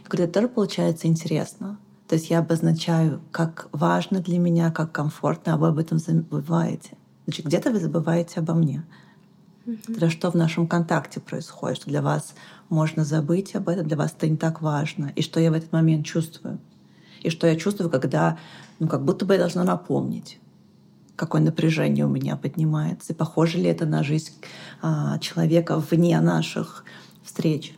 И 0.04 0.08
говорит, 0.08 0.30
это 0.30 0.34
тоже 0.34 0.48
получается 0.50 1.08
интересно. 1.08 1.80
То 2.08 2.16
есть 2.16 2.30
я 2.30 2.40
обозначаю, 2.40 3.22
как 3.32 3.70
важно 3.72 4.20
для 4.20 4.40
меня, 4.40 4.72
как 4.72 4.92
комфортно, 4.92 5.54
а 5.54 5.58
вы 5.58 5.68
об 5.68 5.78
этом 5.78 6.00
забываете. 6.00 6.98
Значит, 7.26 7.46
где-то 7.46 7.72
вы 7.72 7.80
забываете 7.80 8.40
обо 8.40 8.56
мне. 8.56 8.84
Тогда 9.86 10.10
что 10.10 10.32
в 10.32 10.36
нашем 10.36 10.68
контакте 10.68 11.20
происходит, 11.20 11.78
что 11.78 11.90
для 11.90 12.02
вас 12.02 12.34
можно 12.70 13.06
забыть 13.06 13.56
об 13.56 13.70
этом, 13.70 13.88
для 13.88 13.98
вас 13.98 14.14
это 14.18 14.28
не 14.28 14.38
так 14.38 14.62
важно, 14.62 15.12
и 15.16 15.22
что 15.22 15.40
я 15.40 15.52
в 15.52 15.54
этот 15.54 15.72
момент 15.72 16.06
чувствую 16.06 16.60
и 17.22 17.30
что 17.30 17.48
я 17.48 17.56
чувствую, 17.56 17.90
когда 17.90 18.38
ну, 18.80 18.88
как 18.88 19.04
будто 19.04 19.26
бы 19.26 19.34
я 19.34 19.40
должна 19.40 19.64
напомнить 19.64 20.40
какое 21.20 21.42
напряжение 21.42 22.06
у 22.06 22.10
меня 22.10 22.38
поднимается, 22.38 23.12
и 23.12 23.16
похоже 23.16 23.58
ли 23.58 23.66
это 23.66 23.86
на 23.86 24.04
жизнь 24.04 24.32
а, 24.82 25.20
человека 25.20 25.78
вне 25.78 26.20
наших 26.22 26.86
встреч, 27.24 27.76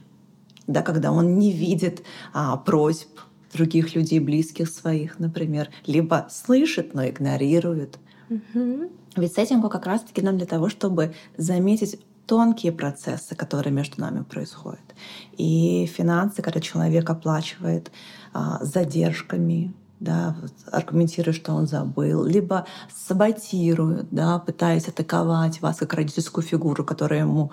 да, 0.67 0.83
когда 0.83 1.11
он 1.11 1.39
не 1.39 1.51
видит 1.51 2.03
а, 2.33 2.55
просьб 2.57 3.09
других 3.51 3.95
людей, 3.95 4.19
близких 4.19 4.69
своих, 4.69 5.19
например, 5.19 5.69
либо 5.87 6.27
слышит, 6.29 6.93
но 6.93 7.07
игнорирует. 7.07 7.97
Угу. 8.29 8.91
Ведь 9.17 9.33
сеттингу 9.33 9.69
как 9.69 9.87
раз-таки 9.87 10.21
нам 10.21 10.37
для 10.37 10.47
того, 10.47 10.69
чтобы 10.69 11.13
заметить 11.35 11.99
тонкие 12.31 12.71
процессы, 12.71 13.35
которые 13.35 13.73
между 13.73 13.99
нами 13.99 14.23
происходят. 14.23 14.95
И 15.37 15.85
финансы, 15.97 16.41
когда 16.41 16.61
человек 16.61 17.09
оплачивает 17.09 17.91
а, 18.31 18.63
задержками, 18.63 19.73
да, 19.99 20.37
аргументируя, 20.71 21.33
что 21.33 21.51
он 21.51 21.67
забыл, 21.67 22.23
либо 22.23 22.65
саботирует, 22.89 24.07
да, 24.11 24.39
пытаясь 24.39 24.87
атаковать 24.87 25.61
вас 25.61 25.75
как 25.75 25.93
родительскую 25.93 26.41
фигуру, 26.41 26.85
которая 26.85 27.19
ему 27.19 27.51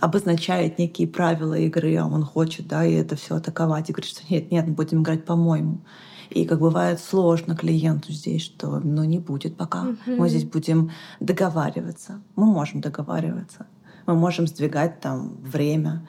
обозначает 0.00 0.78
некие 0.78 1.06
правила 1.06 1.58
игры, 1.58 1.94
а 1.96 2.06
он 2.06 2.24
хочет, 2.24 2.66
да, 2.66 2.86
и 2.86 2.94
это 2.94 3.14
все 3.14 3.36
атаковать, 3.36 3.90
и 3.90 3.92
говорит, 3.92 4.10
что 4.10 4.22
нет, 4.30 4.50
нет, 4.50 4.66
мы 4.66 4.72
будем 4.72 5.02
играть 5.02 5.26
по-моему. 5.26 5.80
И 6.30 6.46
как 6.46 6.60
бывает 6.60 6.98
сложно 6.98 7.54
клиенту 7.54 8.10
здесь, 8.10 8.42
что 8.42 8.80
ну 8.80 9.04
не 9.04 9.18
будет 9.18 9.56
пока. 9.56 9.84
Mm-hmm. 9.84 10.16
Мы 10.16 10.28
здесь 10.30 10.44
будем 10.44 10.92
договариваться. 11.20 12.22
Мы 12.36 12.46
можем 12.46 12.80
договариваться. 12.80 13.66
Мы 14.08 14.16
можем 14.16 14.48
сдвигать 14.48 15.00
там 15.00 15.36
время 15.40 16.02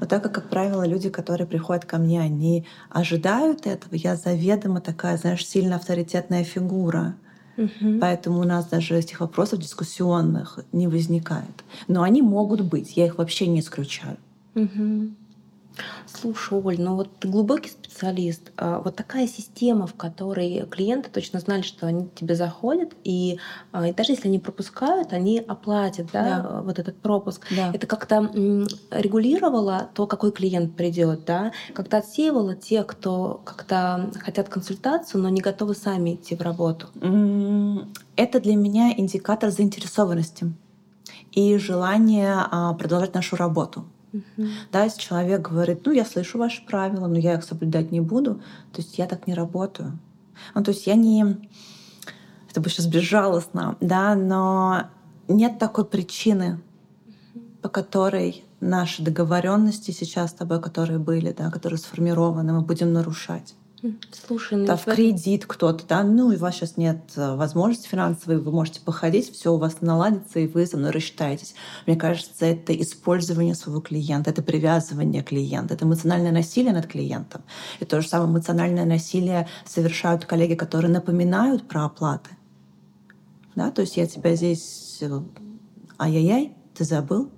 но 0.00 0.06
так 0.06 0.22
как, 0.22 0.34
как 0.34 0.48
правило, 0.48 0.86
люди, 0.86 1.10
которые 1.10 1.46
приходят 1.46 1.84
ко 1.84 1.98
мне, 1.98 2.20
они 2.20 2.66
ожидают 2.88 3.66
этого, 3.66 3.94
я 3.94 4.16
заведомо 4.16 4.80
такая, 4.80 5.18
знаешь, 5.18 5.46
сильно 5.46 5.76
авторитетная 5.76 6.42
фигура. 6.42 7.16
Угу. 7.58 7.98
Поэтому 8.00 8.40
у 8.40 8.44
нас 8.44 8.66
даже 8.66 8.96
этих 8.96 9.20
вопросов 9.20 9.58
дискуссионных 9.58 10.60
не 10.72 10.88
возникает. 10.88 11.64
Но 11.86 12.02
они 12.02 12.22
могут 12.22 12.62
быть, 12.62 12.96
я 12.96 13.06
их 13.06 13.18
вообще 13.18 13.46
не 13.46 13.60
исключаю. 13.60 14.16
Угу. 14.54 15.10
Слушай, 16.06 16.58
Оль, 16.58 16.80
ну 16.80 16.96
вот 16.96 17.08
ты 17.18 17.28
глубокий 17.28 17.70
специалист. 17.70 18.50
А 18.56 18.80
вот 18.80 18.96
такая 18.96 19.26
система, 19.26 19.86
в 19.86 19.94
которой 19.94 20.66
клиенты 20.66 21.10
точно 21.10 21.40
знали, 21.40 21.62
что 21.62 21.86
они 21.86 22.06
к 22.06 22.14
тебе 22.14 22.34
заходят, 22.34 22.92
и, 23.04 23.38
а, 23.72 23.88
и 23.88 23.92
даже 23.92 24.12
если 24.12 24.28
они 24.28 24.38
пропускают, 24.38 25.12
они 25.12 25.38
оплатят 25.38 26.08
да, 26.12 26.40
да. 26.40 26.62
вот 26.62 26.78
этот 26.78 26.96
пропуск. 26.96 27.46
Да. 27.50 27.70
Это 27.72 27.86
как-то 27.86 28.30
регулировало 28.90 29.90
то, 29.94 30.06
какой 30.06 30.32
клиент 30.32 30.76
придет, 30.76 31.24
да? 31.24 31.52
как-то 31.74 31.98
отсеивало 31.98 32.54
тех, 32.54 32.86
кто 32.86 33.40
как-то 33.44 34.10
хотят 34.20 34.48
консультацию, 34.48 35.22
но 35.22 35.28
не 35.28 35.40
готовы 35.40 35.74
сами 35.74 36.14
идти 36.14 36.34
в 36.34 36.42
работу. 36.42 36.88
Это 38.16 38.40
для 38.40 38.56
меня 38.56 38.92
индикатор 38.96 39.50
заинтересованности 39.50 40.52
и 41.32 41.56
желания 41.58 42.46
а, 42.50 42.74
продолжать 42.74 43.14
нашу 43.14 43.36
работу. 43.36 43.84
Угу. 44.12 44.46
Да, 44.72 44.84
если 44.84 45.00
человек 45.00 45.48
говорит, 45.48 45.86
ну, 45.86 45.92
я 45.92 46.04
слышу 46.04 46.38
ваши 46.38 46.64
правила, 46.64 47.06
но 47.06 47.18
я 47.18 47.34
их 47.34 47.44
соблюдать 47.44 47.92
не 47.92 48.00
буду, 48.00 48.36
то 48.72 48.80
есть 48.82 48.98
я 48.98 49.06
так 49.06 49.26
не 49.26 49.34
работаю. 49.34 49.98
Ну, 50.54 50.62
то 50.62 50.70
есть 50.70 50.86
я 50.86 50.94
не... 50.94 51.48
Это 52.50 52.60
будет 52.60 52.72
сейчас 52.72 52.86
безжалостно, 52.86 53.76
да, 53.80 54.14
но 54.16 54.88
нет 55.28 55.58
такой 55.58 55.84
причины, 55.84 56.60
по 57.62 57.68
которой 57.68 58.44
наши 58.60 59.02
договоренности 59.02 59.92
сейчас 59.92 60.30
с 60.30 60.34
тобой, 60.34 60.60
которые 60.60 60.98
были, 60.98 61.32
да, 61.32 61.50
которые 61.50 61.78
сформированы, 61.78 62.52
мы 62.52 62.62
будем 62.62 62.92
нарушать. 62.92 63.54
Слушай, 64.12 64.58
ну 64.58 64.66
да, 64.66 64.76
в 64.76 64.84
кредит 64.84 65.46
кто-то, 65.46 65.86
да, 65.86 66.02
ну 66.02 66.32
и 66.32 66.36
у 66.36 66.38
вас 66.38 66.54
сейчас 66.54 66.76
нет 66.76 66.98
э, 67.16 67.34
возможности 67.36 67.88
финансовой, 67.88 68.38
вы 68.38 68.52
можете 68.52 68.80
походить, 68.80 69.32
все 69.32 69.54
у 69.54 69.56
вас 69.56 69.80
наладится, 69.80 70.38
и 70.38 70.46
вы 70.46 70.66
со 70.66 70.76
мной 70.76 70.90
рассчитаетесь. 70.90 71.54
Мне 71.86 71.96
кажется, 71.96 72.44
это 72.44 72.78
использование 72.78 73.54
своего 73.54 73.80
клиента, 73.80 74.30
это 74.30 74.42
привязывание 74.42 75.22
клиента, 75.22 75.74
это 75.74 75.86
эмоциональное 75.86 76.32
насилие 76.32 76.72
над 76.72 76.86
клиентом. 76.88 77.42
И 77.80 77.86
то 77.86 78.02
же 78.02 78.08
самое 78.08 78.30
эмоциональное 78.30 78.84
насилие 78.84 79.48
совершают 79.64 80.26
коллеги, 80.26 80.54
которые 80.54 80.92
напоминают 80.92 81.66
про 81.66 81.86
оплаты. 81.86 82.30
Да, 83.54 83.70
то 83.70 83.80
есть 83.80 83.96
я 83.96 84.06
тебя 84.06 84.34
здесь 84.36 84.98
э, 85.00 85.20
ай-яй-яй, 85.98 86.54
ты 86.74 86.84
забыл, 86.84 87.30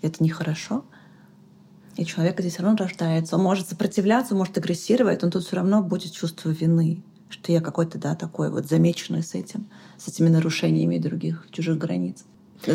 это 0.00 0.22
нехорошо. 0.22 0.84
И 1.98 2.06
человек 2.06 2.38
здесь 2.38 2.54
все 2.54 2.62
равно 2.62 2.78
рождается. 2.78 3.34
Он 3.34 3.42
может 3.42 3.68
сопротивляться, 3.68 4.36
может 4.36 4.56
агрессировать, 4.56 5.20
но 5.22 5.30
тут 5.30 5.44
все 5.44 5.56
равно 5.56 5.82
будет 5.82 6.12
чувство 6.12 6.50
вины, 6.50 7.02
что 7.28 7.50
я 7.50 7.60
какой-то, 7.60 7.98
да, 7.98 8.14
такой 8.14 8.52
вот 8.52 8.66
замеченный 8.66 9.24
с 9.24 9.34
этим, 9.34 9.66
с 9.98 10.06
этими 10.06 10.28
нарушениями 10.28 10.98
других 10.98 11.48
чужих 11.50 11.76
границ. 11.76 12.24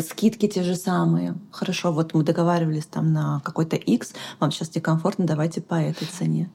Скидки 0.06 0.46
те 0.46 0.62
же 0.62 0.76
самые. 0.76 1.36
Хорошо, 1.50 1.90
вот 1.90 2.12
мы 2.12 2.22
договаривались 2.22 2.84
там 2.84 3.14
на 3.14 3.40
какой-то 3.40 3.76
X, 3.76 4.12
вам 4.40 4.52
сейчас 4.52 4.74
некомфортно, 4.74 5.24
давайте 5.24 5.62
по 5.62 5.76
этой 5.76 6.06
цене. 6.06 6.50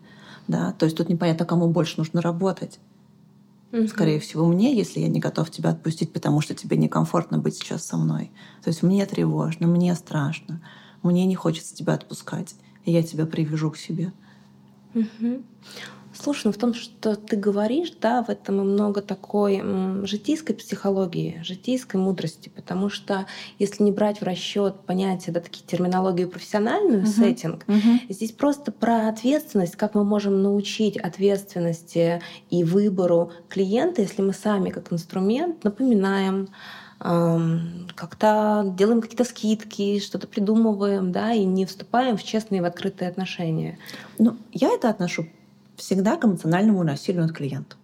Да? 0.47 0.71
То 0.73 0.85
есть 0.85 0.95
тут 0.95 1.09
непонятно, 1.09 1.47
кому 1.47 1.69
больше 1.69 1.95
нужно 1.97 2.21
работать. 2.21 2.79
Угу. 3.71 3.87
Скорее 3.87 4.19
всего, 4.19 4.45
мне, 4.45 4.77
если 4.77 4.99
я 4.99 5.07
не 5.07 5.19
готов 5.19 5.49
тебя 5.49 5.71
отпустить, 5.71 6.13
потому 6.13 6.41
что 6.41 6.53
тебе 6.53 6.77
некомфортно 6.77 7.39
быть 7.39 7.55
сейчас 7.55 7.83
со 7.83 7.97
мной. 7.97 8.31
То 8.63 8.67
есть 8.67 8.83
мне 8.83 9.07
тревожно, 9.07 9.65
мне 9.65 9.95
страшно 9.95 10.61
мне 11.03 11.25
не 11.25 11.35
хочется 11.35 11.75
тебя 11.75 11.93
отпускать, 11.93 12.55
и 12.85 12.91
я 12.91 13.03
тебя 13.03 13.25
привяжу 13.25 13.71
к 13.71 13.77
себе. 13.77 14.11
Угу. 14.95 15.43
Слушай, 16.21 16.47
ну 16.47 16.51
в 16.51 16.57
том, 16.57 16.73
что 16.73 17.15
ты 17.15 17.37
говоришь, 17.37 17.93
да, 18.01 18.23
в 18.23 18.29
этом 18.29 18.59
и 18.59 18.63
много 18.63 19.01
такой 19.01 19.63
житейской 20.05 20.53
психологии, 20.53 21.39
житейской 21.43 21.97
мудрости, 21.97 22.49
потому 22.49 22.89
что 22.89 23.25
если 23.57 23.83
не 23.83 23.91
брать 23.91 24.19
в 24.19 24.23
расчет 24.23 24.81
понятие, 24.85 25.33
да, 25.33 25.39
такие 25.39 25.65
терминологию 25.65 26.27
профессиональную, 26.27 27.03
uh-huh. 27.03 27.07
сеттинг, 27.07 27.63
uh-huh. 27.67 27.99
здесь 28.09 28.31
просто 28.31 28.71
про 28.71 29.07
ответственность, 29.07 29.77
как 29.77 29.95
мы 29.95 30.03
можем 30.03 30.41
научить 30.41 30.97
ответственности 30.97 32.21
и 32.49 32.63
выбору 32.63 33.31
клиента, 33.47 34.01
если 34.01 34.21
мы 34.21 34.33
сами 34.33 34.71
как 34.71 34.91
инструмент 34.91 35.63
напоминаем, 35.63 36.49
как-то 36.99 38.73
делаем 38.77 39.01
какие-то 39.01 39.23
скидки, 39.23 39.99
что-то 39.99 40.27
придумываем, 40.27 41.11
да, 41.11 41.31
и 41.31 41.45
не 41.45 41.65
вступаем 41.65 42.17
в 42.17 42.23
честные, 42.23 42.61
в 42.61 42.65
открытые 42.65 43.09
отношения. 43.09 43.79
Ну, 44.17 44.37
я 44.51 44.69
это 44.69 44.89
отношу 44.89 45.27
всегда 45.77 46.17
к 46.17 46.25
эмоциональному 46.25 46.83
насилию 46.83 47.23
над 47.23 47.35
клиентом. 47.35 47.79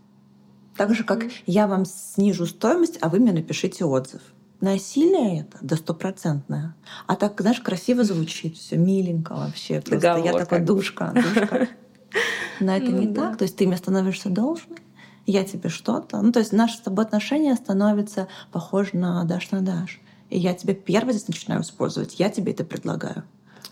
Так 0.75 0.93
же, 0.93 1.05
как 1.05 1.23
mm-hmm. 1.23 1.43
я 1.45 1.67
вам 1.67 1.85
снижу 1.85 2.45
стоимость, 2.45 2.97
а 2.99 3.07
вы 3.07 3.19
мне 3.19 3.31
напишите 3.31 3.85
отзыв. 3.85 4.21
Насилие 4.59 5.41
это 5.41 5.57
да 5.61 5.75
стопроцентное. 5.77 6.75
А 7.07 7.15
так, 7.15 7.39
знаешь, 7.39 7.61
красиво 7.61 8.03
звучит, 8.03 8.57
все 8.57 8.77
миленько 8.77 9.33
вообще. 9.33 9.81
Просто 9.81 10.17
я 10.17 10.33
такой 10.33 10.59
душка, 10.59 11.13
душка. 11.13 11.69
Но 12.59 12.75
это 12.75 12.91
не 12.91 13.07
ну 13.07 13.13
так. 13.13 13.37
То 13.37 13.43
есть 13.43 13.55
ты 13.57 13.67
мне 13.67 13.77
становишься 13.77 14.29
должной, 14.29 14.77
я 15.25 15.43
тебе 15.43 15.69
что-то. 15.69 16.21
Ну, 16.21 16.31
то 16.31 16.39
есть 16.39 16.51
наши 16.51 16.77
с 16.77 16.81
тобой 16.81 17.05
отношения 17.05 17.55
становятся 17.55 18.27
похожи 18.51 18.91
на 18.93 19.23
дашь 19.23 19.51
на 19.51 19.61
дашь. 19.61 19.99
И 20.29 20.39
я 20.39 20.53
тебе 20.53 20.73
первый 20.73 21.13
здесь 21.13 21.27
начинаю 21.27 21.61
использовать, 21.61 22.19
я 22.19 22.29
тебе 22.29 22.51
это 22.51 22.63
предлагаю. 22.63 23.23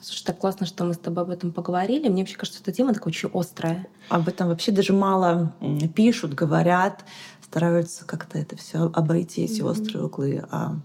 Слушай, 0.02 0.26
так 0.26 0.40
классно, 0.40 0.66
что 0.66 0.84
мы 0.84 0.94
с 0.94 0.98
тобой 0.98 1.24
об 1.24 1.30
этом 1.30 1.52
поговорили. 1.54 2.10
Мне 2.10 2.24
вообще 2.24 2.36
кажется, 2.36 2.60
эта 2.62 2.74
тема 2.74 2.94
такая 2.94 3.08
очень 3.08 3.30
острая. 3.34 3.88
Об 4.10 4.28
этом 4.28 4.50
вообще 4.50 4.72
даже 4.72 4.92
мало 4.92 5.54
пишут, 5.96 6.34
говорят, 6.34 7.06
стараются 7.42 8.04
как-то 8.06 8.38
это 8.38 8.58
все 8.58 8.92
обойти, 8.94 9.44
эти 9.44 9.62
mm-hmm. 9.62 9.70
острые 9.70 10.04
углы. 10.04 10.44
А 10.52 10.76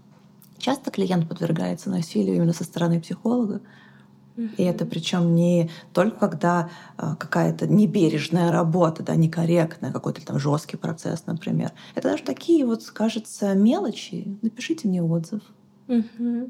часто 0.57 0.89
клиент 0.89 1.27
подвергается 1.27 1.89
насилию 1.89 2.37
именно 2.37 2.53
со 2.53 2.63
стороны 2.63 3.01
психолога. 3.01 3.59
И 4.57 4.63
это 4.63 4.85
причем 4.85 5.35
не 5.35 5.69
только 5.93 6.17
когда 6.17 6.69
а, 6.97 7.15
какая-то 7.15 7.67
небережная 7.67 8.51
работа, 8.51 9.03
да, 9.03 9.15
некорректная, 9.15 9.91
какой-то 9.91 10.25
там 10.25 10.39
жесткий 10.39 10.77
процесс, 10.77 11.25
например. 11.25 11.71
Это 11.95 12.09
даже 12.09 12.23
такие 12.23 12.65
вот, 12.65 12.85
кажется, 12.89 13.53
мелочи. 13.53 14.37
Напишите 14.41 14.87
мне 14.87 15.03
отзыв. 15.03 15.41
Угу. 15.87 16.49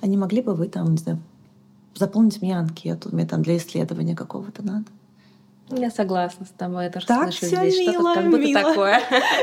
А 0.00 0.06
не 0.06 0.16
могли 0.16 0.42
бы 0.42 0.54
вы 0.54 0.68
там, 0.68 0.92
не 0.92 0.98
знаю, 0.98 1.20
заполнить 1.94 2.40
мне 2.40 2.58
анкету, 2.58 3.10
мне 3.12 3.26
там 3.26 3.42
для 3.42 3.56
исследования 3.56 4.14
какого-то 4.14 4.64
надо? 4.64 4.86
Я 5.70 5.90
согласна 5.90 6.46
с 6.46 6.50
тобой, 6.50 6.84
я 6.84 6.90
тоже 6.90 7.06
так 7.06 7.32
слышу 7.32 7.54
здесь 7.56 7.82
что-то 7.82 8.14
как 8.14 8.24
будто 8.24 8.38
мило. 8.38 8.62
такое. 8.62 9.00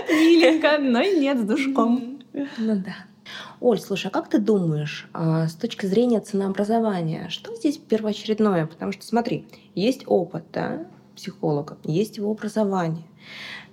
Миленько, 0.09 0.77
но 0.77 1.01
нет, 1.01 1.39
с 1.39 1.43
душком. 1.43 2.19
Ну 2.33 2.75
да. 2.75 2.95
Оль, 3.59 3.79
слушай, 3.79 4.07
а 4.07 4.09
как 4.09 4.29
ты 4.29 4.39
думаешь, 4.39 5.09
а, 5.13 5.47
с 5.47 5.55
точки 5.55 5.85
зрения 5.85 6.19
ценообразования, 6.19 7.29
что 7.29 7.55
здесь 7.55 7.77
первоочередное? 7.77 8.67
Потому 8.67 8.91
что 8.91 9.05
смотри, 9.05 9.47
есть 9.75 10.03
опыт 10.05 10.45
да, 10.53 10.87
психолога, 11.15 11.77
есть 11.83 12.17
его 12.17 12.31
образование. 12.31 13.05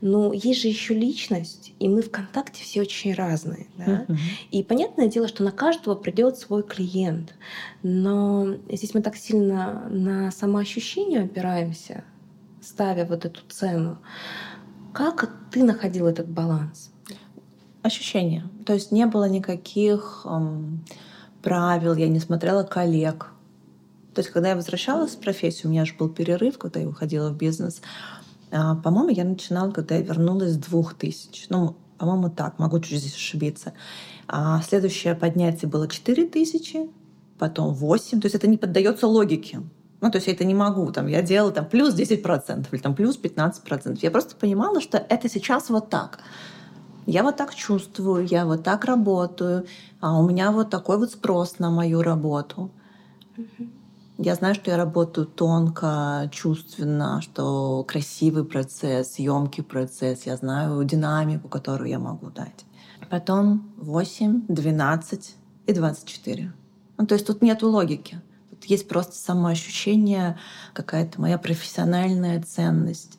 Но 0.01 0.33
есть 0.33 0.61
же 0.61 0.69
еще 0.69 0.95
личность, 0.95 1.73
и 1.79 1.89
мы 1.89 2.03
в 2.03 2.11
контакте 2.11 2.63
все 2.63 2.81
очень 2.83 3.15
разные. 3.15 3.69
Да? 3.79 4.05
Uh-huh. 4.09 4.17
И 4.51 4.63
понятное 4.63 5.07
дело, 5.07 5.29
что 5.29 5.45
на 5.45 5.53
каждого 5.53 5.95
придет 5.95 6.37
свой 6.37 6.63
клиент. 6.63 7.35
Но 7.83 8.57
здесь 8.69 8.93
мы 8.95 9.01
так 9.01 9.17
сильно 9.17 9.87
на 9.89 10.31
самоощущение 10.31 11.23
опираемся, 11.23 12.05
ставя 12.61 13.07
вот 13.07 13.25
эту 13.25 13.41
цену. 13.49 13.99
Как 14.93 15.31
ты 15.51 15.63
находил 15.63 16.07
этот 16.07 16.29
баланс? 16.29 16.91
Ощущения. 17.85 18.49
То 18.65 18.73
есть 18.73 18.91
не 18.91 19.07
было 19.07 19.29
никаких 19.29 20.23
эм, 20.25 20.85
правил, 21.43 21.95
я 21.95 22.09
не 22.09 22.19
смотрела 22.19 22.65
коллег. 22.65 23.31
То 24.15 24.21
есть, 24.21 24.31
когда 24.31 24.51
я 24.51 24.57
возвращалась 24.57 25.13
в 25.13 25.21
профессию, 25.21 25.69
у 25.69 25.71
меня 25.73 25.85
же 25.85 25.95
был 25.95 26.09
перерыв, 26.09 26.57
когда 26.57 26.81
я 26.81 26.89
уходила 26.89 27.31
в 27.31 27.37
бизнес. 27.37 27.83
А, 28.51 28.75
по-моему, 28.77 29.11
я 29.11 29.25
начинала, 29.25 29.71
когда 29.71 29.97
я 29.97 30.03
вернулась 30.03 30.53
с 30.53 30.57
двух 30.57 30.95
тысяч. 30.95 31.47
Ну, 31.51 31.77
по-моему, 31.99 32.31
так, 32.31 32.59
могу 32.59 32.81
чуть 32.81 33.01
здесь 33.01 33.15
ошибиться. 33.15 33.75
А 34.29 34.63
следующее 34.63 35.15
поднятие 35.15 35.69
было 35.69 35.87
4 35.87 36.27
тысячи, 36.29 36.89
потом 37.39 37.75
8. 37.75 38.21
То 38.21 38.27
есть 38.27 38.35
это 38.35 38.47
не 38.47 38.57
поддается 38.57 39.07
логике. 39.07 39.61
Ну, 40.01 40.11
то 40.11 40.17
есть 40.17 40.27
я 40.27 40.33
это 40.33 40.45
не 40.45 40.55
могу. 40.55 40.91
Там, 40.91 41.07
я 41.09 41.21
делала 41.21 41.53
там, 41.53 41.67
плюс 41.67 41.95
10% 41.95 42.67
или 42.73 42.81
там, 42.81 42.95
плюс 42.95 43.21
15%. 43.21 43.99
Я 44.01 44.11
просто 44.11 44.37
понимала, 44.37 44.81
что 44.81 44.97
это 44.97 45.29
сейчас 45.29 45.69
вот 45.69 45.91
так 45.91 46.21
я 47.07 47.23
вот 47.23 47.37
так 47.37 47.55
чувствую, 47.55 48.27
я 48.27 48.47
вот 48.47 48.63
так 48.63 48.85
работаю, 48.85 49.67
а 50.01 50.19
у 50.19 50.29
меня 50.29 50.51
вот 50.53 50.71
такой 50.71 50.99
вот 50.99 51.13
спрос 51.13 51.59
на 51.59 51.71
мою 51.71 52.03
работу. 52.03 52.71
Я 54.17 54.37
знаю, 54.37 54.55
что 54.55 54.71
я 54.71 54.77
работаю 54.77 55.27
тонко, 55.27 56.31
чувственно, 56.33 57.21
что 57.21 57.83
красивый 57.85 58.45
процесс, 58.45 59.19
емкий 59.19 59.65
процесс. 59.65 60.25
Я 60.25 60.37
знаю 60.37 60.85
динамику, 60.85 61.49
которую 61.49 61.91
я 61.91 61.99
могу 61.99 62.31
дать. 62.31 62.65
Потом 63.11 63.73
8, 63.79 64.47
12 64.49 65.37
и 65.67 65.73
24. 65.73 66.53
Ну, 66.97 67.07
то 67.07 67.15
есть 67.15 67.27
тут 67.27 67.43
нет 67.43 67.63
логики. 67.63 68.21
Тут 68.51 68.65
есть 68.67 68.87
просто 68.89 69.17
самоощущение, 69.17 70.39
какая-то 70.75 71.21
моя 71.21 71.37
профессиональная 71.37 72.41
ценность 72.41 73.19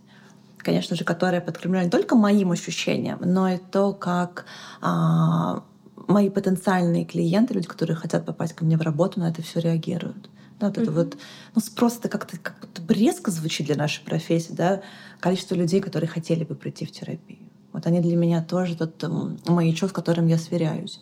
конечно 0.65 0.95
же, 0.95 1.04
которая 1.06 1.41
подкреплена 1.41 1.84
не 1.84 1.89
только 1.89 2.15
моим 2.15 2.51
ощущением, 2.51 3.19
но 3.21 3.49
и 3.49 3.58
то, 3.58 3.93
как 3.93 4.45
а, 4.82 5.63
мои 6.08 6.30
потенциальные 6.30 7.06
клиенты, 7.06 7.54
люди, 7.54 7.67
которые 7.67 7.95
хотят 7.95 8.25
попасть 8.25 8.54
ко 8.54 8.65
мне 8.65 8.78
в 8.78 8.82
работу, 8.82 9.19
на 9.19 9.30
это 9.30 9.41
все 9.41 9.60
реагируют. 9.60 10.30
Да, 10.60 10.67
вот 10.67 10.78
mm-hmm. 10.78 10.84
это 10.84 10.91
вот, 10.91 11.17
ну, 11.54 11.62
спрос 11.62 11.97
это 11.99 12.10
как-то 12.10 12.38
как 12.38 12.60
будто 12.62 12.93
резко 12.93 13.30
звучит 13.30 13.67
для 13.67 13.75
нашей 13.75 14.04
профессии, 14.04 14.54
да, 14.54 14.82
количество 15.19 15.56
людей, 15.56 15.82
которые 15.82 16.10
хотели 16.10 16.43
бы 16.43 16.56
прийти 16.56 16.86
в 16.86 16.91
терапию. 16.91 17.49
Вот 17.73 17.86
они 17.88 17.99
для 17.99 18.15
меня 18.15 18.41
тоже 18.41 18.78
тот 18.78 19.04
маячок, 19.47 19.89
с 19.89 19.93
которым 19.93 20.28
я 20.28 20.38
сверяюсь. 20.38 21.01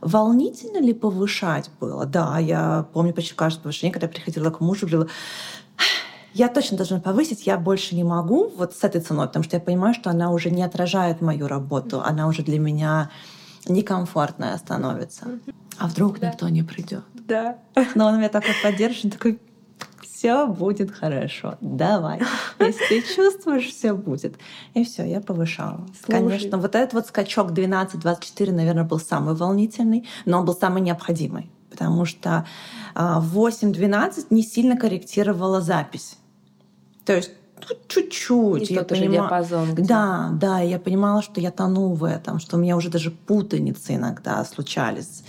Волнительно 0.00 0.78
ли 0.78 0.94
повышать 0.94 1.70
было? 1.80 2.06
Да, 2.06 2.38
я 2.38 2.86
помню 2.92 3.12
почти 3.12 3.34
каждое 3.34 3.62
повышение, 3.62 3.92
когда 3.92 4.06
я 4.06 4.12
приходила 4.12 4.50
к 4.50 4.60
мужу, 4.60 4.86
говорила, 4.86 5.08
я 6.36 6.48
точно 6.48 6.76
должна 6.76 7.00
повысить, 7.00 7.46
я 7.46 7.56
больше 7.56 7.94
не 7.96 8.04
могу 8.04 8.52
вот 8.56 8.74
с 8.74 8.84
этой 8.84 9.00
ценой, 9.00 9.26
потому 9.26 9.42
что 9.42 9.56
я 9.56 9.60
понимаю, 9.60 9.94
что 9.94 10.10
она 10.10 10.30
уже 10.30 10.50
не 10.50 10.62
отражает 10.62 11.22
мою 11.22 11.48
работу, 11.48 12.02
она 12.02 12.28
уже 12.28 12.42
для 12.42 12.58
меня 12.58 13.10
некомфортная 13.66 14.56
становится. 14.58 15.26
А 15.78 15.88
вдруг 15.88 16.20
да. 16.20 16.28
никто 16.28 16.48
не 16.50 16.62
придет? 16.62 17.04
Да. 17.14 17.56
Но 17.94 18.06
он 18.06 18.18
меня 18.18 18.28
такой 18.28 18.54
поддерживает, 18.62 19.14
такой, 19.14 19.40
все 20.02 20.46
будет 20.46 20.90
хорошо, 20.90 21.56
давай. 21.62 22.20
Если 22.58 22.84
ты 22.88 23.14
чувствуешь, 23.14 23.68
все 23.68 23.94
будет. 23.94 24.36
И 24.74 24.84
все, 24.84 25.04
я 25.04 25.22
повышала. 25.22 25.86
Слушай. 26.04 26.20
Конечно, 26.20 26.58
вот 26.58 26.74
этот 26.74 26.92
вот 26.92 27.06
скачок 27.06 27.52
12-24, 27.52 28.52
наверное, 28.52 28.84
был 28.84 29.00
самый 29.00 29.34
волнительный, 29.34 30.06
но 30.26 30.40
он 30.40 30.44
был 30.44 30.54
самый 30.54 30.82
необходимый 30.82 31.50
потому 31.68 32.06
что 32.06 32.46
а, 32.94 33.20
в 33.20 33.36
8-12 33.38 34.28
не 34.30 34.42
сильно 34.42 34.78
корректировала 34.78 35.60
запись. 35.60 36.16
То 37.06 37.14
есть 37.14 37.30
ну, 37.68 37.76
чуть-чуть. 37.88 38.70
я 38.70 38.82
понимала, 38.82 39.28
диапазон. 39.28 39.74
Где? 39.74 39.84
Да, 39.84 40.30
да, 40.32 40.60
я 40.60 40.78
понимала, 40.78 41.22
что 41.22 41.40
я 41.40 41.50
тону 41.50 41.94
в 41.94 42.04
этом, 42.04 42.38
что 42.38 42.56
у 42.56 42.60
меня 42.60 42.76
уже 42.76 42.90
даже 42.90 43.10
путаницы 43.10 43.94
иногда 43.94 44.44
случались. 44.44 45.24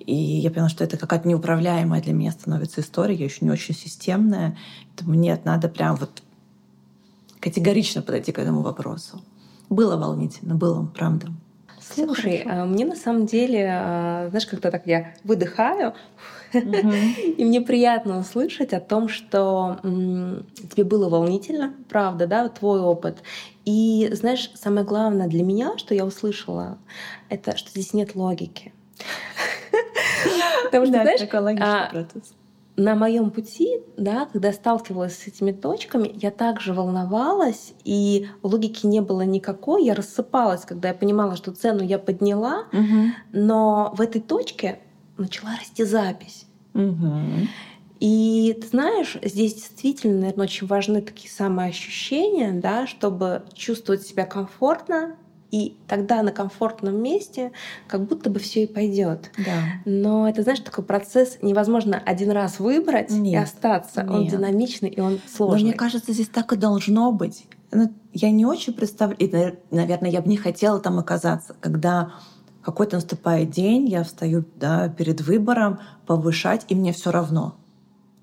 И 0.00 0.14
я 0.14 0.50
поняла, 0.50 0.70
что 0.70 0.82
это 0.84 0.96
какая-то 0.96 1.28
неуправляемая 1.28 2.02
для 2.02 2.14
меня 2.14 2.32
становится 2.32 2.80
история, 2.80 3.14
я 3.14 3.26
еще 3.26 3.44
не 3.44 3.50
очень 3.50 3.74
системная. 3.74 4.56
Поэтому 4.88 5.14
нет, 5.14 5.44
надо 5.44 5.68
прям 5.68 5.96
вот 5.96 6.22
категорично 7.40 8.02
подойти 8.02 8.32
к 8.32 8.38
этому 8.38 8.62
вопросу. 8.62 9.22
Было 9.68 9.96
волнительно, 9.96 10.54
было, 10.54 10.86
правда. 10.86 11.28
Слушай, 11.80 12.42
а 12.44 12.64
мне 12.64 12.84
на 12.84 12.96
самом 12.96 13.26
деле, 13.26 13.68
а, 13.70 14.26
знаешь, 14.30 14.46
когда 14.46 14.70
так 14.70 14.86
я 14.86 15.14
выдыхаю, 15.24 15.94
и 16.52 17.44
мне 17.44 17.60
приятно 17.60 18.18
услышать 18.18 18.72
о 18.72 18.80
том, 18.80 19.08
что 19.08 19.78
тебе 19.82 20.84
было 20.84 21.08
волнительно, 21.08 21.74
правда, 21.88 22.26
да, 22.26 22.48
твой 22.48 22.80
опыт. 22.80 23.18
И 23.64 24.08
знаешь, 24.12 24.50
самое 24.54 24.86
главное 24.86 25.28
для 25.28 25.42
меня, 25.42 25.76
что 25.76 25.94
я 25.94 26.04
услышала, 26.04 26.78
это 27.28 27.56
что 27.56 27.70
здесь 27.70 27.92
нет 27.92 28.14
логики. 28.14 28.72
Потому 30.64 30.86
что, 30.86 30.94
знаешь, 30.94 31.20
а, 31.60 31.90
процесс 31.90 32.34
на 32.78 32.94
моем 32.94 33.30
пути, 33.30 33.80
да, 33.96 34.28
когда 34.32 34.52
сталкивалась 34.52 35.18
с 35.18 35.26
этими 35.26 35.50
точками, 35.50 36.12
я 36.14 36.30
также 36.30 36.72
волновалась, 36.72 37.74
и 37.84 38.28
логики 38.44 38.86
не 38.86 39.00
было 39.00 39.22
никакой. 39.22 39.84
Я 39.84 39.94
рассыпалась, 39.94 40.64
когда 40.64 40.88
я 40.88 40.94
понимала, 40.94 41.34
что 41.34 41.50
цену 41.50 41.82
я 41.82 41.98
подняла, 41.98 42.66
угу. 42.72 43.12
но 43.32 43.92
в 43.96 44.00
этой 44.00 44.20
точке 44.20 44.78
начала 45.18 45.56
расти 45.56 45.84
запись. 45.84 46.46
Угу. 46.74 47.48
И 48.00 48.56
ты 48.60 48.68
знаешь, 48.68 49.16
здесь 49.22 49.54
действительно, 49.54 50.20
наверное, 50.20 50.44
очень 50.44 50.66
важны 50.66 51.02
такие 51.02 51.30
самые 51.30 51.70
ощущения, 51.70 52.52
да, 52.52 52.86
чтобы 52.86 53.42
чувствовать 53.54 54.02
себя 54.02 54.24
комфортно, 54.24 55.16
и 55.50 55.76
тогда 55.86 56.22
на 56.22 56.30
комфортном 56.30 57.02
месте 57.02 57.52
как 57.86 58.04
будто 58.04 58.28
бы 58.30 58.38
все 58.38 58.64
и 58.64 58.66
пойдет. 58.66 59.30
Да. 59.38 59.62
Но 59.86 60.28
это, 60.28 60.42
знаешь, 60.42 60.60
такой 60.60 60.84
процесс 60.84 61.38
невозможно 61.40 62.00
один 62.04 62.30
раз 62.30 62.60
выбрать 62.60 63.10
нет, 63.10 63.32
и 63.32 63.36
остаться. 63.36 64.02
Нет. 64.02 64.10
Он 64.10 64.26
динамичный 64.26 64.90
и 64.90 65.00
он 65.00 65.18
сложный. 65.26 65.60
Но 65.60 65.66
мне 65.68 65.72
кажется, 65.72 66.12
здесь 66.12 66.28
так 66.28 66.52
и 66.52 66.56
должно 66.56 67.12
быть. 67.12 67.46
Ну, 67.70 67.92
я 68.12 68.30
не 68.30 68.46
очень 68.46 68.74
представляю, 68.74 69.18
и, 69.20 69.74
наверное, 69.74 70.10
я 70.10 70.20
бы 70.20 70.28
не 70.28 70.36
хотела 70.36 70.80
там 70.80 70.98
оказаться, 70.98 71.56
когда 71.60 72.12
какой-то 72.68 72.96
наступает 72.96 73.50
день, 73.50 73.88
я 73.88 74.04
встаю 74.04 74.44
да, 74.56 74.90
перед 74.90 75.22
выбором 75.22 75.80
повышать, 76.06 76.66
и 76.68 76.74
мне 76.74 76.92
все 76.92 77.10
равно. 77.10 77.56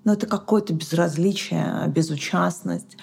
Но 0.04 0.12
это 0.12 0.28
какое-то 0.28 0.72
безразличие, 0.72 1.84
безучастность. 1.88 2.96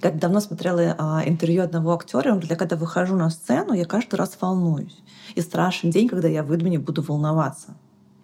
Как 0.00 0.18
давно 0.18 0.40
смотрела 0.40 0.96
а, 0.96 1.22
интервью 1.26 1.62
одного 1.62 1.92
актера, 1.92 2.30
он 2.30 2.38
говорит, 2.38 2.58
когда 2.58 2.76
выхожу 2.76 3.14
на 3.14 3.28
сцену, 3.28 3.74
я 3.74 3.84
каждый 3.84 4.14
раз 4.14 4.38
волнуюсь. 4.40 5.02
И 5.34 5.42
страшен 5.42 5.90
день, 5.90 6.08
когда 6.08 6.28
я 6.28 6.42
выйду, 6.42 6.66
не 6.66 6.78
буду 6.78 7.02
волноваться. 7.02 7.76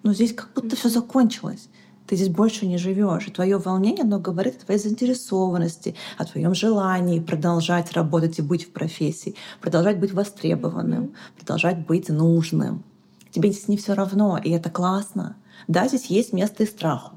Но 0.02 0.14
здесь 0.14 0.32
как 0.32 0.54
будто 0.54 0.74
все 0.74 0.88
закончилось. 0.88 1.68
Ты 2.12 2.16
здесь 2.16 2.29
больше 2.29 2.66
не 2.66 2.77
живешь. 2.77 3.27
И 3.27 3.31
твое 3.31 3.57
волнение, 3.57 4.03
оно 4.03 4.18
говорит 4.18 4.57
о 4.57 4.64
твоей 4.66 4.79
заинтересованности, 4.79 5.94
о 6.18 6.27
твоем 6.27 6.55
желании 6.55 7.20
продолжать 7.20 7.90
работать 7.92 8.38
и 8.38 8.42
быть 8.42 8.66
в 8.66 8.72
профессии, 8.72 9.35
продолжать 9.62 9.98
быть 9.98 10.12
востребованным, 10.12 11.05
mm-hmm. 11.05 11.37
продолжать 11.38 11.87
быть 11.87 12.11
нужным. 12.11 12.85
Тебе 13.31 13.51
здесь 13.51 13.66
не 13.68 13.79
все 13.79 13.94
равно, 13.94 14.37
и 14.37 14.51
это 14.51 14.68
классно. 14.68 15.37
Да, 15.68 15.88
здесь 15.88 16.05
есть 16.11 16.35
место 16.35 16.64
и 16.64 16.66
страху. 16.66 17.16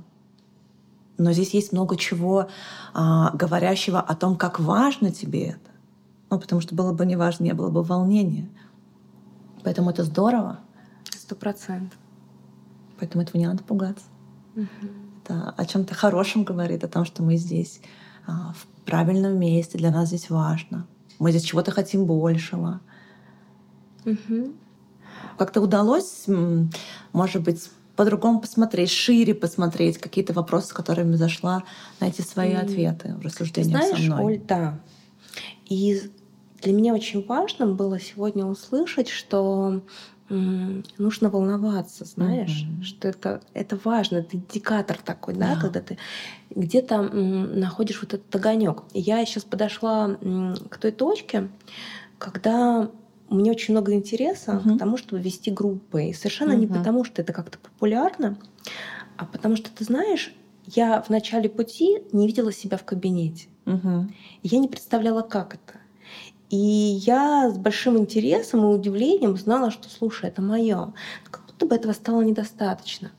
Но 1.18 1.34
здесь 1.34 1.54
есть 1.54 1.74
много 1.74 1.98
чего, 1.98 2.48
а, 2.94 3.32
говорящего 3.36 4.00
о 4.00 4.16
том, 4.16 4.38
как 4.38 4.62
важно 4.62 5.12
тебе 5.12 5.48
это. 5.48 5.72
Ну, 6.30 6.40
потому 6.40 6.62
что 6.62 6.74
было 6.74 6.94
бы 6.94 7.06
не 7.06 7.18
важно, 7.18 7.44
не 7.44 7.54
было 7.54 7.70
бы 7.70 7.84
волнения. 7.84 8.50
Поэтому 9.62 9.90
это 9.90 10.06
здорово. 10.06 10.62
Сто 11.14 11.36
процентов. 11.36 12.00
Поэтому 12.98 13.24
этого 13.24 13.38
не 13.38 13.48
надо 13.48 13.62
пугаться. 13.62 14.06
Угу. 14.56 14.68
Это 15.24 15.54
о 15.58 15.66
чем-то 15.66 15.94
хорошем 15.94 16.44
говорит, 16.44 16.84
о 16.84 16.88
том, 16.88 17.06
что 17.06 17.24
мы 17.24 17.38
здесь 17.38 17.82
а, 18.28 18.54
в 18.54 18.68
правильном 18.86 19.40
месте, 19.40 19.78
для 19.78 19.92
нас 19.92 20.10
здесь 20.10 20.30
важно. 20.30 20.88
Мы 21.20 21.32
здесь 21.32 21.44
чего-то 21.44 21.72
хотим 21.72 22.06
большего. 22.06 22.82
Угу. 24.06 24.54
Как-то 25.38 25.62
удалось, 25.62 26.26
может 27.12 27.44
быть, 27.44 27.70
по-другому 27.96 28.42
посмотреть, 28.42 28.90
шире 28.90 29.34
посмотреть 29.34 29.98
какие-то 29.98 30.34
вопросы, 30.34 30.68
с 30.68 30.74
которыми 30.74 31.16
зашла, 31.16 31.64
найти 32.00 32.22
свои 32.22 32.54
mm. 32.54 32.58
ответы 32.58 33.16
в 33.16 33.22
рассуждениях 33.22 33.82
Знаешь, 33.82 33.98
со 33.98 34.04
мной. 34.04 34.24
Оль, 34.24 34.42
да. 34.46 34.80
И 35.66 36.02
для 36.62 36.74
меня 36.74 36.94
очень 36.94 37.26
важно 37.26 37.68
было 37.68 38.00
сегодня 38.00 38.46
услышать, 38.46 39.08
что 39.08 39.82
нужно 40.30 41.30
волноваться, 41.30 42.04
знаешь, 42.06 42.66
mm-hmm. 42.66 42.84
что 42.84 43.08
это, 43.08 43.42
это 43.54 43.78
важно, 43.84 44.18
это 44.18 44.38
индикатор 44.38 44.98
такой, 44.98 45.36
да, 45.36 45.54
yeah. 45.54 45.62
когда 45.62 45.82
ты 45.82 45.98
где-то 46.50 47.02
находишь 47.02 48.02
вот 48.02 48.16
этот 48.16 48.36
огонек. 48.36 48.84
Я 48.94 49.24
сейчас 49.26 49.44
подошла 49.44 50.18
к 50.70 50.78
той 50.78 50.92
точке, 50.92 51.50
когда 52.18 52.90
меня 53.30 53.52
очень 53.52 53.74
много 53.74 53.94
интереса 53.94 54.58
угу. 54.58 54.76
к 54.76 54.80
тому, 54.80 54.98
чтобы 54.98 55.22
вести 55.22 55.52
группы. 55.52 56.06
И 56.06 56.14
совершенно 56.14 56.54
угу. 56.54 56.62
не 56.62 56.68
потому, 56.68 57.04
что 57.04 57.22
это 57.22 57.34
как-то 57.34 57.58
популярно, 57.58 58.38
а 59.18 59.26
потому 59.26 59.56
что, 59.56 59.70
ты 59.72 59.84
знаешь, 59.84 60.34
я 60.68 61.02
в 61.02 61.10
начале 61.10 61.50
пути 61.50 62.00
не 62.12 62.28
видела 62.28 62.52
себя 62.52 62.78
в 62.78 62.84
кабинете. 62.84 63.48
Угу. 63.66 64.12
я 64.44 64.60
не 64.60 64.68
представляла, 64.68 65.24
как 65.24 65.56
это. 65.56 65.80
И 66.56 67.02
я 67.06 67.52
с 67.54 67.58
большим 67.58 67.98
интересом 67.98 68.62
и 68.62 68.74
удивлением 68.74 69.36
знала, 69.36 69.72
что, 69.72 69.90
слушай, 69.90 70.30
это 70.30 70.42
мое. 70.42 70.94
Как 71.30 71.46
будто 71.46 71.66
бы 71.66 71.76
этого 71.76 71.92
стало 71.92 72.22
недостаточно. 72.22 73.12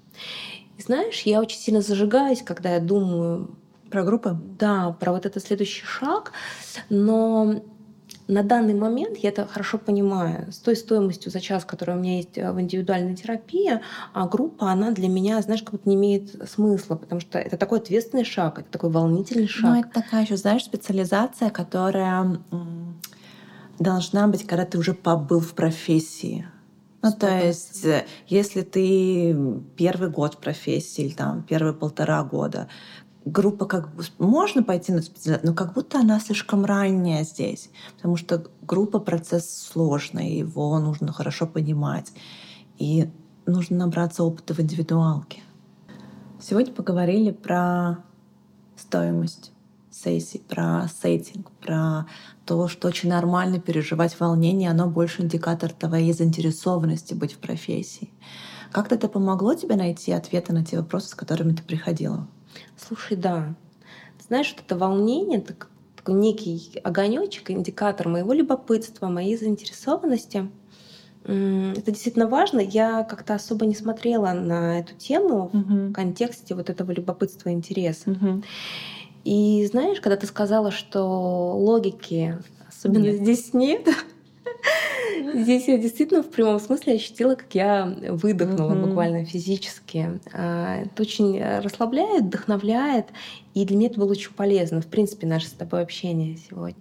И 0.79 0.83
знаешь, 0.83 1.21
я 1.23 1.41
очень 1.41 1.59
сильно 1.59 1.83
зажигаюсь, 1.83 2.43
когда 2.43 2.71
я 2.71 2.81
думаю 2.81 3.55
про 3.91 4.05
группы. 4.05 4.39
Да, 4.59 4.97
про 4.99 5.13
вот 5.13 5.27
этот 5.27 5.45
следующий 5.45 5.85
шаг. 5.85 6.33
Но 6.89 7.63
на 8.27 8.43
данный 8.43 8.73
момент 8.73 9.19
я 9.19 9.29
это 9.29 9.47
хорошо 9.47 9.77
понимаю. 9.77 10.51
С 10.51 10.57
той 10.57 10.75
стоимостью 10.75 11.31
за 11.31 11.41
час, 11.41 11.67
которая 11.67 11.99
у 11.99 12.01
меня 12.01 12.17
есть 12.17 12.39
э, 12.39 12.51
в 12.51 12.59
индивидуальной 12.59 13.17
терапии, 13.17 13.81
а 14.15 14.27
группа, 14.27 14.71
она 14.71 14.93
для 14.93 15.09
меня, 15.09 15.43
знаешь, 15.43 15.63
как 15.63 15.73
будто 15.73 15.91
не 15.91 15.95
имеет 15.95 16.51
смысла, 16.51 16.95
потому 16.95 17.21
что 17.21 17.39
это 17.39 17.59
такой 17.59 17.81
ответственный 17.81 18.25
шаг, 18.25 18.61
это 18.61 18.71
такой 18.71 18.89
волнительный 18.89 19.47
шаг. 19.47 19.71
Ну, 19.71 19.81
это 19.81 19.91
такая 19.91 20.23
еще, 20.25 20.39
знаешь, 20.39 20.65
специализация, 20.65 21.51
которая 21.51 22.41
должна 23.79 24.27
быть, 24.27 24.47
когда 24.47 24.65
ты 24.65 24.79
уже 24.79 24.95
побыл 24.95 25.41
в 25.41 25.53
профессии. 25.53 26.47
Ну, 27.03 27.13
то 27.13 27.29
есть, 27.29 27.85
э, 27.85 28.05
если 28.27 28.63
ты 28.63 29.63
первый 29.77 30.11
год 30.11 30.35
в 30.35 30.39
профессии 30.39 31.05
или 31.05 31.15
там 31.15 31.43
первые 31.43 31.75
полтора 31.75 32.25
года, 32.25 32.69
группа 33.25 33.67
как 33.67 33.95
бы 33.95 34.05
можно 34.19 34.63
пойти 34.63 34.93
на 34.93 35.03
специализацию, 35.03 35.51
но 35.51 35.55
как 35.55 35.75
будто 35.75 35.99
она 35.99 36.19
слишком 36.21 36.65
ранняя 36.65 37.25
здесь, 37.25 37.71
потому 37.97 38.17
что 38.17 38.45
группа 38.63 38.99
процесс 38.99 39.69
сложный, 39.73 40.37
его 40.37 40.79
нужно 40.79 41.13
хорошо 41.13 41.47
понимать, 41.47 42.13
и 42.79 43.11
нужно 43.45 43.77
набраться 43.77 44.25
опыта 44.25 44.55
в 44.55 44.61
индивидуалке. 44.61 45.43
Сегодня 46.41 46.73
поговорили 46.73 47.31
про 47.31 47.99
стоимость 48.77 49.53
сессий, 50.03 50.41
про 50.41 50.89
сеттинг, 51.03 51.51
про 51.53 52.07
то, 52.45 52.69
что 52.69 52.89
очень 52.89 53.09
нормально 53.09 53.61
переживать 53.61 54.19
волнение, 54.21 54.71
оно 54.71 54.89
больше 54.89 55.23
индикатор 55.23 55.73
твоей 55.73 56.13
заинтересованности 56.13 57.15
быть 57.15 57.33
в 57.33 57.39
профессии. 57.39 58.11
Как-то 58.73 58.95
это 58.97 59.09
помогло 59.09 59.55
тебе 59.55 59.77
найти 59.77 60.13
ответы 60.13 60.53
на 60.53 60.65
те 60.65 60.77
вопросы, 60.79 61.09
с 61.09 61.15
которыми 61.15 61.53
ты 61.53 61.63
приходила? 61.63 62.29
Слушай, 62.77 63.17
да. 63.17 63.55
Ты 64.19 64.25
знаешь, 64.27 64.53
вот 64.55 64.65
это 64.65 64.77
волнение, 64.77 65.41
так, 65.41 65.69
такой 65.97 66.15
некий 66.15 66.81
огонечек, 66.85 67.51
индикатор 67.51 68.09
моего 68.09 68.33
любопытства, 68.33 69.09
моей 69.09 69.37
заинтересованности. 69.37 70.51
Это 71.25 71.91
действительно 71.91 72.29
важно. 72.29 72.61
Я 72.61 73.03
как-то 73.03 73.35
особо 73.35 73.67
не 73.67 73.75
смотрела 73.75 74.33
на 74.33 74.79
эту 74.79 74.95
тему 74.95 75.51
угу. 75.53 75.89
в 75.89 75.93
контексте 75.93 76.55
вот 76.55 76.71
этого 76.71 76.93
любопытства 76.93 77.49
и 77.49 77.53
интереса. 77.53 78.11
Угу. 78.11 78.43
И 79.27 79.67
знаешь, 79.67 80.01
когда 80.01 80.17
ты 80.17 80.25
сказала, 80.29 80.71
что 80.71 81.57
логики 81.57 82.39
особенно 82.69 83.03
нет. 83.03 83.17
здесь 83.17 83.53
нет, 83.53 83.89
Здесь 85.35 85.67
я 85.67 85.79
действительно 85.79 86.23
в 86.23 86.31
прямом 86.31 86.61
смысле 86.61 86.95
ощутила, 86.95 87.35
как 87.35 87.53
я 87.53 87.93
выдохнула 88.09 88.73
mm-hmm. 88.73 88.87
буквально 88.87 89.25
физически. 89.25 90.21
А, 90.33 90.83
это 90.83 91.03
очень 91.03 91.43
расслабляет, 91.43 92.25
вдохновляет, 92.25 93.07
и 93.55 93.65
для 93.65 93.77
меня 93.77 93.89
это 93.89 93.99
было 93.99 94.13
очень 94.13 94.33
полезно. 94.33 94.81
В 94.81 94.87
принципе, 94.87 95.27
наше 95.27 95.49
с 95.49 95.53
тобой 95.53 95.83
общение 95.83 96.37
сегодня. 96.37 96.81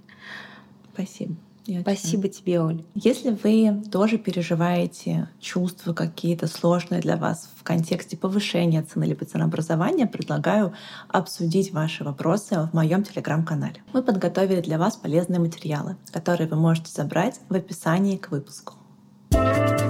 Спасибо. 0.94 1.36
Я 1.66 1.82
Спасибо 1.82 2.28
тебе, 2.28 2.62
Оль. 2.62 2.84
Если 2.94 3.32
вы 3.32 3.84
тоже 3.92 4.20
переживаете 4.20 5.30
чувства 5.40 5.94
какие-то 5.94 6.48
сложные 6.48 7.02
для 7.02 7.18
вас 7.18 7.50
в 7.56 7.64
контексте 7.64 8.16
повышения 8.16 8.84
цены 8.84 9.06
либо 9.06 9.26
ценообразования, 9.26 10.06
предлагаю 10.06 10.74
обсудить 11.10 11.72
ваши 11.74 12.04
вопросы 12.04 12.70
в 12.72 12.74
моем 12.76 13.04
телеграм-канале. 13.04 13.84
Мы 13.94 14.04
подготовили 14.04 14.62
для 14.62 14.78
вас 14.78 14.96
полезные 14.96 15.40
материалы, 15.40 15.98
которые 16.12 16.48
вы 16.48 16.56
можете 16.56 16.92
забрать 16.92 17.40
в 17.50 17.56
описании 17.56 18.18
к 18.18 18.30
выпуску. 18.30 18.76
thank 19.32 19.80
you 19.80 19.85